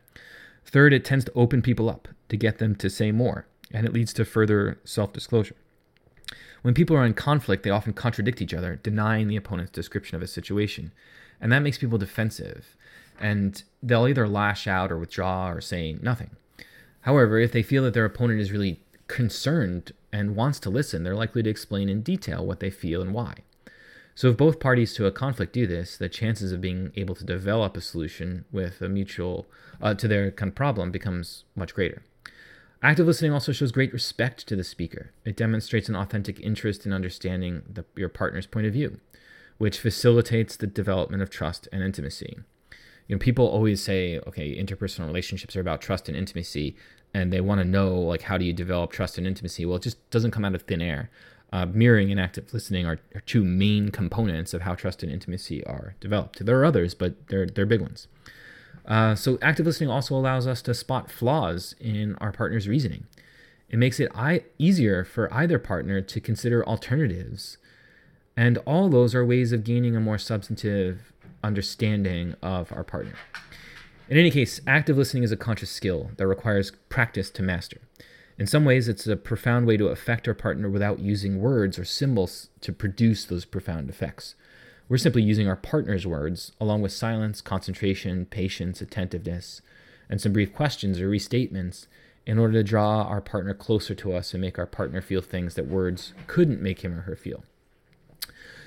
Third, 0.66 0.94
it 0.94 1.06
tends 1.06 1.26
to 1.26 1.34
open 1.34 1.62
people 1.62 1.90
up 1.90 2.08
to 2.30 2.38
get 2.38 2.58
them 2.58 2.76
to 2.76 2.90
say 2.90 3.12
more, 3.12 3.46
and 3.72 3.86
it 3.86 3.94
leads 3.94 4.14
to 4.14 4.26
further 4.26 4.80
self 4.84 5.14
disclosure. 5.14 5.56
When 6.62 6.74
people 6.74 6.96
are 6.96 7.06
in 7.06 7.14
conflict, 7.14 7.64
they 7.64 7.70
often 7.70 7.94
contradict 7.94 8.42
each 8.42 8.54
other, 8.54 8.80
denying 8.82 9.28
the 9.28 9.36
opponent's 9.36 9.72
description 9.72 10.16
of 10.16 10.22
a 10.22 10.28
situation. 10.28 10.94
And 11.42 11.52
that 11.52 11.60
makes 11.60 11.78
people 11.78 11.98
defensive, 11.98 12.78
and 13.20 13.62
they'll 13.82 14.08
either 14.08 14.28
lash 14.28 14.66
out 14.66 14.92
or 14.92 14.98
withdraw 14.98 15.50
or 15.50 15.60
say 15.60 15.98
nothing. 16.02 16.32
However, 17.02 17.38
if 17.38 17.52
they 17.52 17.64
feel 17.64 17.84
that 17.84 17.94
their 17.94 18.06
opponent 18.06 18.40
is 18.40 18.52
really 18.52 18.80
concerned 19.08 19.92
and 20.14 20.38
wants 20.38 20.60
to 20.62 20.70
listen, 20.70 21.04
they're 21.04 21.16
likely 21.16 21.44
to 21.44 21.50
explain 21.50 21.90
in 21.90 22.02
detail 22.02 22.46
what 22.46 22.62
they 22.62 22.70
feel 22.70 23.02
and 23.02 23.14
why. 23.14 23.36
So, 24.16 24.30
if 24.30 24.38
both 24.38 24.60
parties 24.60 24.94
to 24.94 25.08
a 25.08 25.12
conflict 25.12 25.54
do 25.54 25.66
this, 25.66 25.98
the 25.98 26.08
chances 26.08 26.52
of 26.52 26.62
being 26.62 26.92
able 26.96 27.16
to 27.16 27.26
develop 27.26 27.76
a 27.76 27.82
solution 27.82 28.46
with 28.52 28.82
a 28.82 28.90
mutual 28.90 29.48
uh, 29.82 29.96
to 29.96 30.08
their 30.08 30.30
kind 30.30 30.50
of 30.50 30.56
problem 30.56 30.92
becomes 30.92 31.46
much 31.56 31.74
greater. 31.74 32.04
Active 32.84 33.08
listening 33.08 33.32
also 33.32 33.54
shows 33.54 33.72
great 33.72 33.94
respect 33.94 34.46
to 34.48 34.56
the 34.56 34.64
speaker. 34.64 35.12
It 35.26 35.38
demonstrates 35.38 35.90
an 35.90 35.96
authentic 35.96 36.40
interest 36.42 36.86
in 36.86 36.94
understanding 36.94 37.64
the, 37.72 37.86
your 37.96 38.10
partner's 38.10 38.46
point 38.46 38.68
of 38.68 38.74
view, 38.74 39.00
which 39.58 39.80
facilitates 39.80 40.58
the 40.58 40.68
development 40.68 41.24
of 41.24 41.30
trust 41.30 41.68
and 41.72 41.82
intimacy. 41.82 42.38
You 43.08 43.16
know, 43.16 43.20
people 43.20 43.48
always 43.48 43.82
say, 43.82 44.20
okay, 44.28 44.56
interpersonal 44.62 45.08
relationships 45.08 45.56
are 45.56 45.62
about 45.62 45.82
trust 45.82 46.08
and 46.08 46.18
intimacy, 46.18 46.76
and 47.14 47.32
they 47.32 47.42
want 47.42 47.62
to 47.62 47.66
know 47.66 47.96
like 47.96 48.24
how 48.24 48.38
do 48.38 48.46
you 48.46 48.54
develop 48.54 48.92
trust 48.92 49.18
and 49.18 49.26
intimacy? 49.26 49.66
Well, 49.66 49.78
it 49.78 49.84
just 49.84 50.10
doesn't 50.10 50.32
come 50.32 50.46
out 50.46 50.56
of 50.56 50.64
thin 50.64 50.82
air 50.82 51.10
uh, 51.54 51.68
mirroring 51.68 52.10
and 52.10 52.20
active 52.20 52.52
listening 52.52 52.88
are, 52.88 53.00
are, 53.14 53.22
two 53.22 53.44
main 53.44 53.90
components 53.90 54.56
of 54.56 54.64
how 54.64 54.74
trust 54.74 55.04
and 55.04 55.12
intimacy 55.12 55.64
are 55.66 55.96
developed. 56.00 56.44
There 56.44 56.60
are 56.60 56.66
others, 56.66 56.96
but 56.96 57.28
they're 57.28 57.46
they're 57.46 57.68
big 57.68 57.80
ones. 57.80 58.08
Uh, 58.86 59.14
so 59.14 59.38
active 59.42 59.68
listening 59.68 59.90
also 59.90 60.16
allows 60.16 60.48
us 60.48 60.64
to 60.64 60.74
spot 60.74 61.12
flaws 61.12 61.76
in 61.80 62.16
our 62.16 62.32
partner's 62.32 62.68
reasoning. 62.68 63.06
It 63.70 63.78
makes 63.78 64.00
it 64.00 64.12
I- 64.16 64.44
easier 64.58 65.06
for 65.06 65.32
either 65.32 65.60
partner 65.60 66.02
to 66.02 66.20
consider 66.20 66.68
alternatives, 66.68 67.60
and 68.36 68.58
all 68.66 68.90
those 68.90 69.14
are 69.14 69.24
ways 69.24 69.52
of 69.52 69.64
gaining 69.64 69.96
a 69.96 70.02
more 70.02 70.18
substantive 70.18 71.14
understanding 71.44 72.34
of 72.42 72.74
our 72.74 72.84
partner. 72.84 73.14
In 74.10 74.18
any 74.18 74.32
case, 74.32 74.60
active 74.66 74.98
listening 74.98 75.24
is 75.24 75.32
a 75.32 75.38
conscious 75.38 75.70
skill 75.70 76.10
that 76.18 76.26
requires 76.26 76.72
practice 76.90 77.30
to 77.30 77.44
master. 77.44 77.78
In 78.38 78.48
some 78.48 78.66
ways, 78.66 78.88
it's 78.88 79.06
a 79.06 79.16
profound 79.16 79.68
way 79.68 79.78
to 79.78 79.88
affect 79.88 80.28
our 80.28 80.34
partner 80.34 80.70
without 80.70 81.00
using 81.00 81.40
words 81.40 81.78
or 81.78 81.86
symbols 81.86 82.50
to 82.62 82.74
produce 82.74 83.26
those 83.26 83.46
profound 83.46 83.90
effects. 83.90 84.36
We're 84.90 84.98
simply 84.98 85.22
using 85.22 85.48
our 85.48 85.56
partner's 85.56 86.06
words, 86.06 86.52
along 86.60 86.82
with 86.82 86.92
silence, 86.92 87.42
concentration, 87.42 88.26
patience, 88.26 88.82
attentiveness, 88.82 89.62
and 90.10 90.20
some 90.20 90.34
brief 90.34 90.54
questions 90.54 91.00
or 91.00 91.10
restatements, 91.10 91.88
in 92.26 92.40
order 92.40 92.54
to 92.54 92.64
draw 92.64 93.04
our 93.04 93.22
partner 93.22 93.54
closer 93.54 93.94
to 93.96 94.14
us 94.14 94.34
and 94.34 94.42
make 94.42 94.58
our 94.58 94.66
partner 94.66 95.02
feel 95.02 95.22
things 95.22 95.56
that 95.56 95.68
words 95.68 96.14
couldn't 96.28 96.62
make 96.62 96.82
him 96.82 96.98
or 96.98 97.02
her 97.02 97.16
feel. 97.16 97.44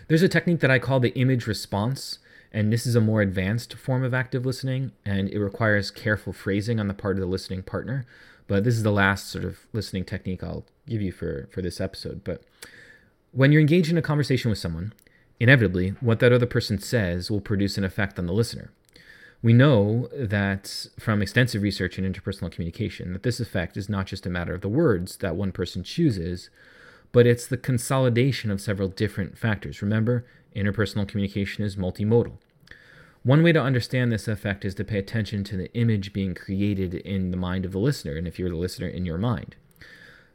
There's 0.08 0.22
a 0.22 0.28
technique 0.28 0.60
that 0.60 0.70
I 0.70 0.78
call 0.78 1.00
the 1.00 1.14
image 1.18 1.46
response, 1.46 2.18
and 2.52 2.72
this 2.72 2.86
is 2.86 2.94
a 2.94 3.00
more 3.00 3.20
advanced 3.20 3.74
form 3.74 4.04
of 4.04 4.14
active 4.14 4.46
listening, 4.46 4.92
and 5.04 5.28
it 5.28 5.40
requires 5.40 5.90
careful 5.90 6.32
phrasing 6.32 6.78
on 6.78 6.86
the 6.86 6.94
part 6.94 7.16
of 7.16 7.20
the 7.20 7.26
listening 7.26 7.62
partner. 7.62 8.06
But 8.46 8.64
this 8.64 8.74
is 8.74 8.82
the 8.82 8.92
last 8.92 9.28
sort 9.28 9.44
of 9.44 9.66
listening 9.72 10.04
technique 10.04 10.42
I'll 10.42 10.64
give 10.88 11.02
you 11.02 11.12
for, 11.12 11.48
for 11.50 11.62
this 11.62 11.80
episode. 11.80 12.22
But 12.24 12.42
when 13.32 13.52
you're 13.52 13.60
engaged 13.60 13.90
in 13.90 13.98
a 13.98 14.02
conversation 14.02 14.50
with 14.50 14.58
someone, 14.58 14.92
inevitably 15.40 15.90
what 16.00 16.20
that 16.20 16.32
other 16.32 16.46
person 16.46 16.78
says 16.78 17.30
will 17.30 17.40
produce 17.40 17.76
an 17.76 17.84
effect 17.84 18.18
on 18.18 18.26
the 18.26 18.32
listener. 18.32 18.70
We 19.42 19.52
know 19.52 20.08
that 20.14 20.86
from 20.98 21.20
extensive 21.20 21.62
research 21.62 21.98
in 21.98 22.10
interpersonal 22.10 22.50
communication 22.50 23.12
that 23.12 23.22
this 23.22 23.38
effect 23.38 23.76
is 23.76 23.88
not 23.88 24.06
just 24.06 24.26
a 24.26 24.30
matter 24.30 24.54
of 24.54 24.62
the 24.62 24.68
words 24.68 25.18
that 25.18 25.36
one 25.36 25.52
person 25.52 25.82
chooses, 25.82 26.48
but 27.12 27.26
it's 27.26 27.46
the 27.46 27.56
consolidation 27.56 28.50
of 28.50 28.60
several 28.60 28.88
different 28.88 29.38
factors. 29.38 29.82
Remember, 29.82 30.24
interpersonal 30.54 31.06
communication 31.06 31.64
is 31.64 31.76
multimodal. 31.76 32.38
One 33.26 33.42
way 33.42 33.50
to 33.50 33.60
understand 33.60 34.12
this 34.12 34.28
effect 34.28 34.64
is 34.64 34.76
to 34.76 34.84
pay 34.84 35.00
attention 35.00 35.42
to 35.42 35.56
the 35.56 35.74
image 35.74 36.12
being 36.12 36.32
created 36.32 36.94
in 36.94 37.32
the 37.32 37.36
mind 37.36 37.64
of 37.64 37.72
the 37.72 37.80
listener, 37.80 38.14
and 38.14 38.24
if 38.24 38.38
you're 38.38 38.50
the 38.50 38.54
listener, 38.54 38.86
in 38.86 39.04
your 39.04 39.18
mind. 39.18 39.56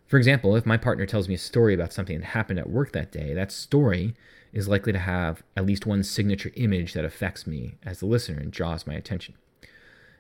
For 0.08 0.18
example, 0.18 0.58
if 0.58 0.66
my 0.66 0.76
partner 0.76 1.06
tells 1.06 1.30
me 1.30 1.36
a 1.36 1.38
story 1.38 1.74
about 1.74 1.94
something 1.94 2.20
that 2.20 2.26
happened 2.26 2.60
at 2.60 2.70
work 2.70 2.92
that 2.92 3.14
day, 3.14 3.34
that 3.34 3.50
story 3.50 4.14
is 4.52 4.68
likely 4.68 4.92
to 4.92 5.00
have 5.00 5.42
at 5.56 5.66
least 5.66 5.86
one 5.86 6.04
signature 6.04 6.52
image 6.56 6.92
that 6.92 7.06
affects 7.06 7.48
me 7.48 7.76
as 7.82 8.02
the 8.02 8.08
listener 8.08 8.42
and 8.42 8.52
draws 8.52 8.86
my 8.86 8.96
attention. 8.96 9.36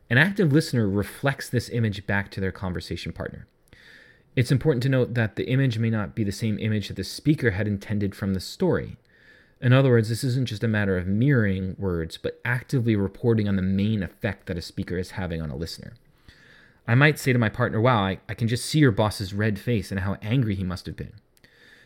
An 0.10 0.17
active 0.17 0.53
listener 0.53 0.88
reflects 0.88 1.49
this 1.49 1.67
image 1.67 2.07
back 2.07 2.31
to 2.31 2.39
their 2.39 2.53
conversation 2.53 3.12
partner. 3.12 3.47
It's 4.34 4.49
important 4.49 4.81
to 4.84 4.89
note 4.89 5.13
that 5.15 5.36
the 5.36 5.49
image 5.49 5.77
may 5.77 5.89
not 5.89 6.15
be 6.15 6.23
the 6.23 6.31
same 6.31 6.57
image 6.57 6.88
that 6.88 6.95
the 6.95 7.03
speaker 7.03 7.51
had 7.51 7.67
intended 7.67 8.15
from 8.15 8.34
the 8.34 8.39
story. 8.39 8.95
In 9.62 9.74
other 9.74 9.91
words, 9.91 10.10
this 10.10 10.24
isn't 10.24 10.47
just 10.47 10.63
a 10.63 10.67
matter 10.67 10.97
of 10.97 11.06
mirroring 11.06 11.76
words, 11.78 12.17
but 12.17 12.41
actively 12.43 12.95
reporting 12.95 13.47
on 13.47 13.58
the 13.58 13.62
main 13.62 14.02
effect 14.02 14.47
that 14.47 14.58
a 14.58 14.62
speaker 14.62 14.97
is 14.97 15.12
having 15.12 15.39
on 15.39 15.52
a 15.52 15.56
listener. 15.56 15.93
I 16.88 16.95
might 16.95 17.19
say 17.19 17.32
to 17.32 17.38
my 17.38 17.50
partner, 17.50 17.80
Wow, 17.80 18.04
I, 18.04 18.19
I 18.28 18.34
can 18.34 18.47
just 18.47 18.65
see 18.65 18.80
your 18.80 18.91
boss's 18.91 19.34
red 19.36 19.60
face 19.60 19.91
and 19.91 20.00
how 20.00 20.17
angry 20.24 20.56
he 20.56 20.63
must 20.63 20.88
have 20.88 20.97
been. 20.97 21.13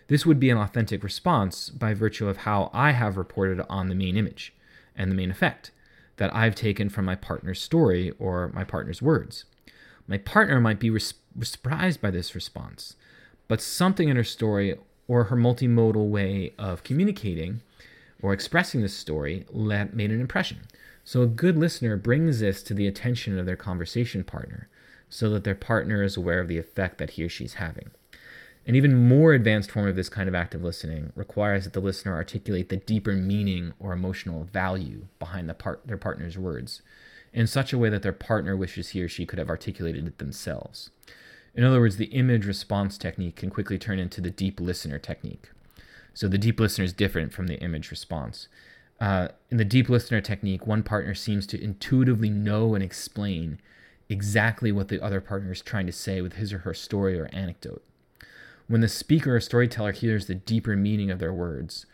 This 0.07 0.25
would 0.25 0.39
be 0.39 0.49
an 0.49 0.57
authentic 0.57 1.03
response 1.03 1.69
by 1.69 1.93
virtue 1.93 2.29
of 2.29 2.37
how 2.37 2.69
I 2.73 2.91
have 2.91 3.17
reported 3.17 3.59
on 3.69 3.89
the 3.89 3.95
main 3.95 4.15
image 4.15 4.53
and 4.95 5.11
the 5.11 5.15
main 5.15 5.31
effect 5.31 5.71
that 6.15 6.33
I've 6.33 6.55
taken 6.55 6.89
from 6.89 7.03
my 7.03 7.15
partner's 7.15 7.61
story 7.61 8.13
or 8.19 8.51
my 8.53 8.63
partner's 8.63 9.01
words. 9.01 9.43
My 10.07 10.17
partner 10.17 10.61
might 10.61 10.79
be 10.79 10.89
res- 10.89 11.15
surprised 11.41 12.01
by 12.01 12.11
this 12.11 12.35
response, 12.35 12.95
but 13.49 13.61
something 13.61 14.07
in 14.07 14.15
her 14.15 14.23
story 14.23 14.75
or 15.07 15.25
her 15.25 15.35
multimodal 15.35 16.09
way 16.09 16.53
of 16.57 16.83
communicating 16.83 17.61
or 18.21 18.33
expressing 18.33 18.81
the 18.81 18.89
story 18.89 19.45
made 19.53 20.11
an 20.11 20.21
impression. 20.21 20.61
So 21.03 21.21
a 21.21 21.27
good 21.27 21.57
listener 21.57 21.97
brings 21.97 22.39
this 22.39 22.63
to 22.63 22.73
the 22.73 22.87
attention 22.87 23.37
of 23.37 23.45
their 23.45 23.55
conversation 23.55 24.23
partner 24.23 24.69
so 25.09 25.29
that 25.29 25.43
their 25.43 25.55
partner 25.55 26.01
is 26.01 26.17
aware 26.17 26.39
of 26.39 26.47
the 26.47 26.57
effect 26.57 26.97
that 26.97 27.11
he 27.11 27.23
or 27.23 27.29
she 27.29 27.45
is 27.45 27.55
having. 27.55 27.91
An 28.67 28.73
even 28.73 29.07
more 29.07 29.33
advanced 29.33 29.69
form 29.69 29.87
of 29.87 29.95
this 29.95 30.09
kind 30.09 30.27
of 30.27 30.33
active 30.33 30.63
listening 30.63 31.11
requires 31.15 31.65
that 31.65 31.73
the 31.73 31.79
listener 31.79 32.15
articulate 32.15 32.69
the 32.69 32.77
deeper 32.77 33.13
meaning 33.13 33.73
or 33.79 33.93
emotional 33.93 34.45
value 34.45 35.05
behind 35.19 35.47
the 35.47 35.53
part, 35.53 35.85
their 35.85 35.97
partner's 35.97 36.37
words 36.37 36.81
in 37.31 37.45
such 37.45 37.71
a 37.71 37.77
way 37.77 37.89
that 37.89 38.01
their 38.01 38.11
partner 38.11 38.57
wishes 38.57 38.89
he 38.89 39.03
or 39.03 39.09
she 39.09 39.25
could 39.25 39.37
have 39.37 39.49
articulated 39.49 40.07
it 40.07 40.17
themselves. 40.17 40.89
In 41.55 41.63
other 41.63 41.79
words, 41.79 41.95
the 41.95 42.05
image 42.05 42.45
response 42.45 42.97
technique 42.97 43.37
can 43.37 43.49
quickly 43.49 43.77
turn 43.77 43.97
into 43.97 44.19
the 44.19 44.29
deep 44.29 44.59
listener 44.59 44.99
technique. 44.99 45.49
So 46.13 46.27
the 46.27 46.37
deep 46.37 46.59
listener 46.59 46.85
is 46.85 46.93
different 46.93 47.33
from 47.33 47.47
the 47.47 47.59
image 47.59 47.91
response. 47.91 48.47
Uh, 48.99 49.29
in 49.49 49.57
the 49.57 49.65
deep 49.65 49.89
listener 49.89 50.21
technique, 50.21 50.67
one 50.67 50.83
partner 50.83 51.13
seems 51.13 51.47
to 51.47 51.61
intuitively 51.61 52.29
know 52.29 52.75
and 52.75 52.83
explain 52.83 53.59
exactly 54.09 54.71
what 54.71 54.89
the 54.89 55.01
other 55.03 55.21
partner 55.21 55.51
is 55.51 55.61
trying 55.61 55.85
to 55.85 55.91
say 55.91 56.21
with 56.21 56.33
his 56.33 56.53
or 56.53 56.59
her 56.59 56.73
story 56.73 57.19
or 57.19 57.29
anecdote. 57.33 57.83
When 58.67 58.81
the 58.81 58.87
speaker 58.87 59.35
or 59.35 59.39
storyteller 59.39 59.91
hears 59.91 60.25
the 60.25 60.35
deeper 60.35 60.75
meaning 60.75 61.09
of 61.11 61.19
their 61.19 61.33
words 61.33 61.85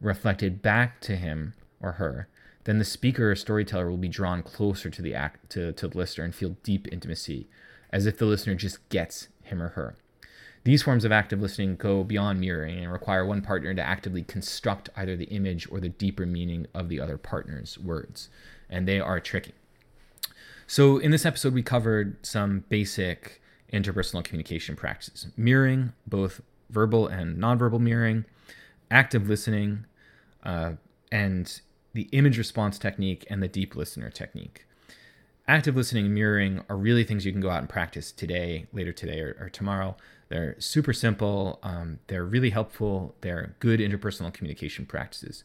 reflected 0.00 0.62
back 0.62 1.00
to 1.02 1.16
him 1.16 1.54
or 1.80 1.92
her, 1.92 2.28
then 2.64 2.78
the 2.78 2.84
speaker 2.84 3.30
or 3.30 3.36
storyteller 3.36 3.90
will 3.90 3.96
be 3.96 4.08
drawn 4.08 4.42
closer 4.42 4.90
to 4.90 5.02
the 5.02 5.14
act 5.14 5.50
to, 5.50 5.72
to 5.72 5.88
the 5.88 5.98
listener 5.98 6.24
and 6.24 6.34
feel 6.34 6.56
deep 6.62 6.86
intimacy 6.92 7.48
as 7.90 8.06
if 8.06 8.18
the 8.18 8.26
listener 8.26 8.54
just 8.54 8.86
gets 8.88 9.28
him 9.42 9.62
or 9.62 9.70
her. 9.70 9.96
These 10.64 10.82
forms 10.82 11.04
of 11.04 11.12
active 11.12 11.40
listening 11.40 11.76
go 11.76 12.04
beyond 12.04 12.38
mirroring 12.38 12.78
and 12.78 12.92
require 12.92 13.24
one 13.24 13.40
partner 13.40 13.72
to 13.72 13.82
actively 13.82 14.22
construct 14.22 14.90
either 14.94 15.16
the 15.16 15.24
image 15.26 15.66
or 15.70 15.80
the 15.80 15.88
deeper 15.88 16.26
meaning 16.26 16.66
of 16.74 16.88
the 16.88 17.00
other 17.00 17.16
partner's 17.16 17.78
words, 17.78 18.28
and 18.68 18.86
they 18.86 19.00
are 19.00 19.20
tricky. 19.20 19.54
So, 20.66 20.98
in 20.98 21.10
this 21.10 21.26
episode, 21.26 21.54
we 21.54 21.62
covered 21.62 22.24
some 22.24 22.64
basic 22.68 23.40
interpersonal 23.72 24.22
communication 24.22 24.76
practices 24.76 25.28
mirroring, 25.36 25.94
both 26.06 26.42
verbal 26.68 27.08
and 27.08 27.36
nonverbal 27.38 27.80
mirroring, 27.80 28.24
active 28.90 29.28
listening, 29.28 29.86
uh, 30.44 30.72
and 31.10 31.60
the 31.92 32.08
image 32.12 32.38
response 32.38 32.78
technique 32.78 33.26
and 33.30 33.42
the 33.42 33.48
deep 33.48 33.74
listener 33.74 34.10
technique. 34.10 34.66
Active 35.50 35.74
listening 35.74 36.06
and 36.06 36.14
mirroring 36.14 36.62
are 36.68 36.76
really 36.76 37.02
things 37.02 37.26
you 37.26 37.32
can 37.32 37.40
go 37.40 37.50
out 37.50 37.58
and 37.58 37.68
practice 37.68 38.12
today, 38.12 38.66
later 38.72 38.92
today, 38.92 39.20
or, 39.20 39.36
or 39.40 39.48
tomorrow. 39.48 39.96
They're 40.28 40.54
super 40.60 40.92
simple. 40.92 41.58
Um, 41.64 41.98
they're 42.06 42.24
really 42.24 42.50
helpful. 42.50 43.16
They're 43.20 43.56
good 43.58 43.80
interpersonal 43.80 44.32
communication 44.32 44.86
practices. 44.86 45.42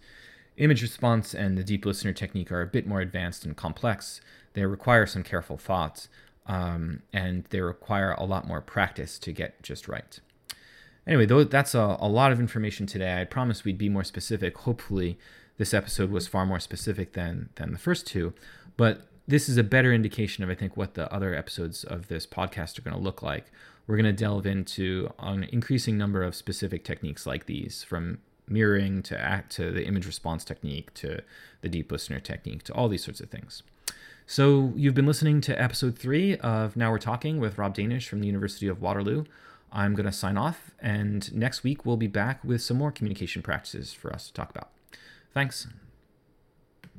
Image 0.57 0.83
response 0.83 1.33
and 1.33 1.57
the 1.57 1.63
deep 1.63 1.85
listener 1.85 2.13
technique 2.13 2.51
are 2.51 2.61
a 2.61 2.67
bit 2.67 2.85
more 2.85 3.01
advanced 3.01 3.45
and 3.45 3.57
complex. 3.57 4.21
They 4.53 4.63
require 4.65 5.07
some 5.07 5.23
careful 5.23 5.57
thoughts, 5.57 6.07
um, 6.45 7.01
and 7.11 7.45
they 7.49 7.61
require 7.61 8.11
a 8.11 8.25
lot 8.25 8.47
more 8.47 8.61
practice 8.61 9.17
to 9.19 9.31
get 9.31 9.63
just 9.63 9.87
right. 9.87 10.19
Anyway, 11.07 11.25
though 11.25 11.43
that's 11.43 11.73
a, 11.73 11.97
a 11.99 12.07
lot 12.07 12.31
of 12.31 12.39
information 12.39 12.85
today. 12.85 13.19
I 13.19 13.25
promised 13.25 13.65
we'd 13.65 13.77
be 13.79 13.89
more 13.89 14.03
specific. 14.03 14.55
Hopefully, 14.59 15.17
this 15.57 15.73
episode 15.73 16.11
was 16.11 16.27
far 16.27 16.45
more 16.45 16.59
specific 16.59 17.13
than 17.13 17.49
than 17.55 17.71
the 17.71 17.79
first 17.79 18.05
two, 18.05 18.33
but 18.77 19.07
this 19.27 19.49
is 19.49 19.57
a 19.57 19.63
better 19.63 19.93
indication 19.93 20.43
of 20.43 20.49
I 20.49 20.55
think 20.55 20.77
what 20.77 20.93
the 20.93 21.11
other 21.13 21.33
episodes 21.33 21.83
of 21.83 22.07
this 22.07 22.27
podcast 22.27 22.77
are 22.77 22.81
going 22.81 22.95
to 22.95 23.01
look 23.01 23.21
like. 23.21 23.45
We're 23.87 23.97
going 23.97 24.05
to 24.05 24.13
delve 24.13 24.45
into 24.45 25.11
an 25.19 25.43
increasing 25.43 25.97
number 25.97 26.23
of 26.23 26.35
specific 26.35 26.83
techniques 26.83 27.25
like 27.25 27.45
these, 27.45 27.83
from 27.83 28.19
mirroring 28.47 29.01
to 29.03 29.19
act 29.19 29.51
to 29.53 29.71
the 29.71 29.85
image 29.85 30.05
response 30.05 30.43
technique 30.43 30.93
to 30.95 31.21
the 31.61 31.69
deep 31.69 31.91
listener 31.91 32.19
technique 32.19 32.63
to 32.63 32.73
all 32.73 32.87
these 32.87 33.03
sorts 33.03 33.19
of 33.19 33.29
things. 33.29 33.63
So 34.27 34.73
you've 34.75 34.95
been 34.95 35.05
listening 35.05 35.41
to 35.41 35.61
episode 35.61 35.97
three 35.97 36.35
of 36.37 36.75
Now 36.75 36.91
We're 36.91 36.97
Talking 36.97 37.39
with 37.39 37.57
Rob 37.59 37.75
Danisch 37.75 38.07
from 38.07 38.21
the 38.21 38.27
University 38.27 38.67
of 38.67 38.81
Waterloo. 38.81 39.25
I'm 39.71 39.93
going 39.93 40.05
to 40.05 40.11
sign 40.11 40.37
off, 40.37 40.71
and 40.79 41.33
next 41.35 41.63
week 41.63 41.85
we'll 41.85 41.97
be 41.97 42.07
back 42.07 42.43
with 42.43 42.61
some 42.61 42.77
more 42.77 42.91
communication 42.91 43.41
practices 43.41 43.93
for 43.93 44.11
us 44.11 44.27
to 44.27 44.33
talk 44.33 44.49
about. 44.49 44.69
Thanks. 45.33 45.67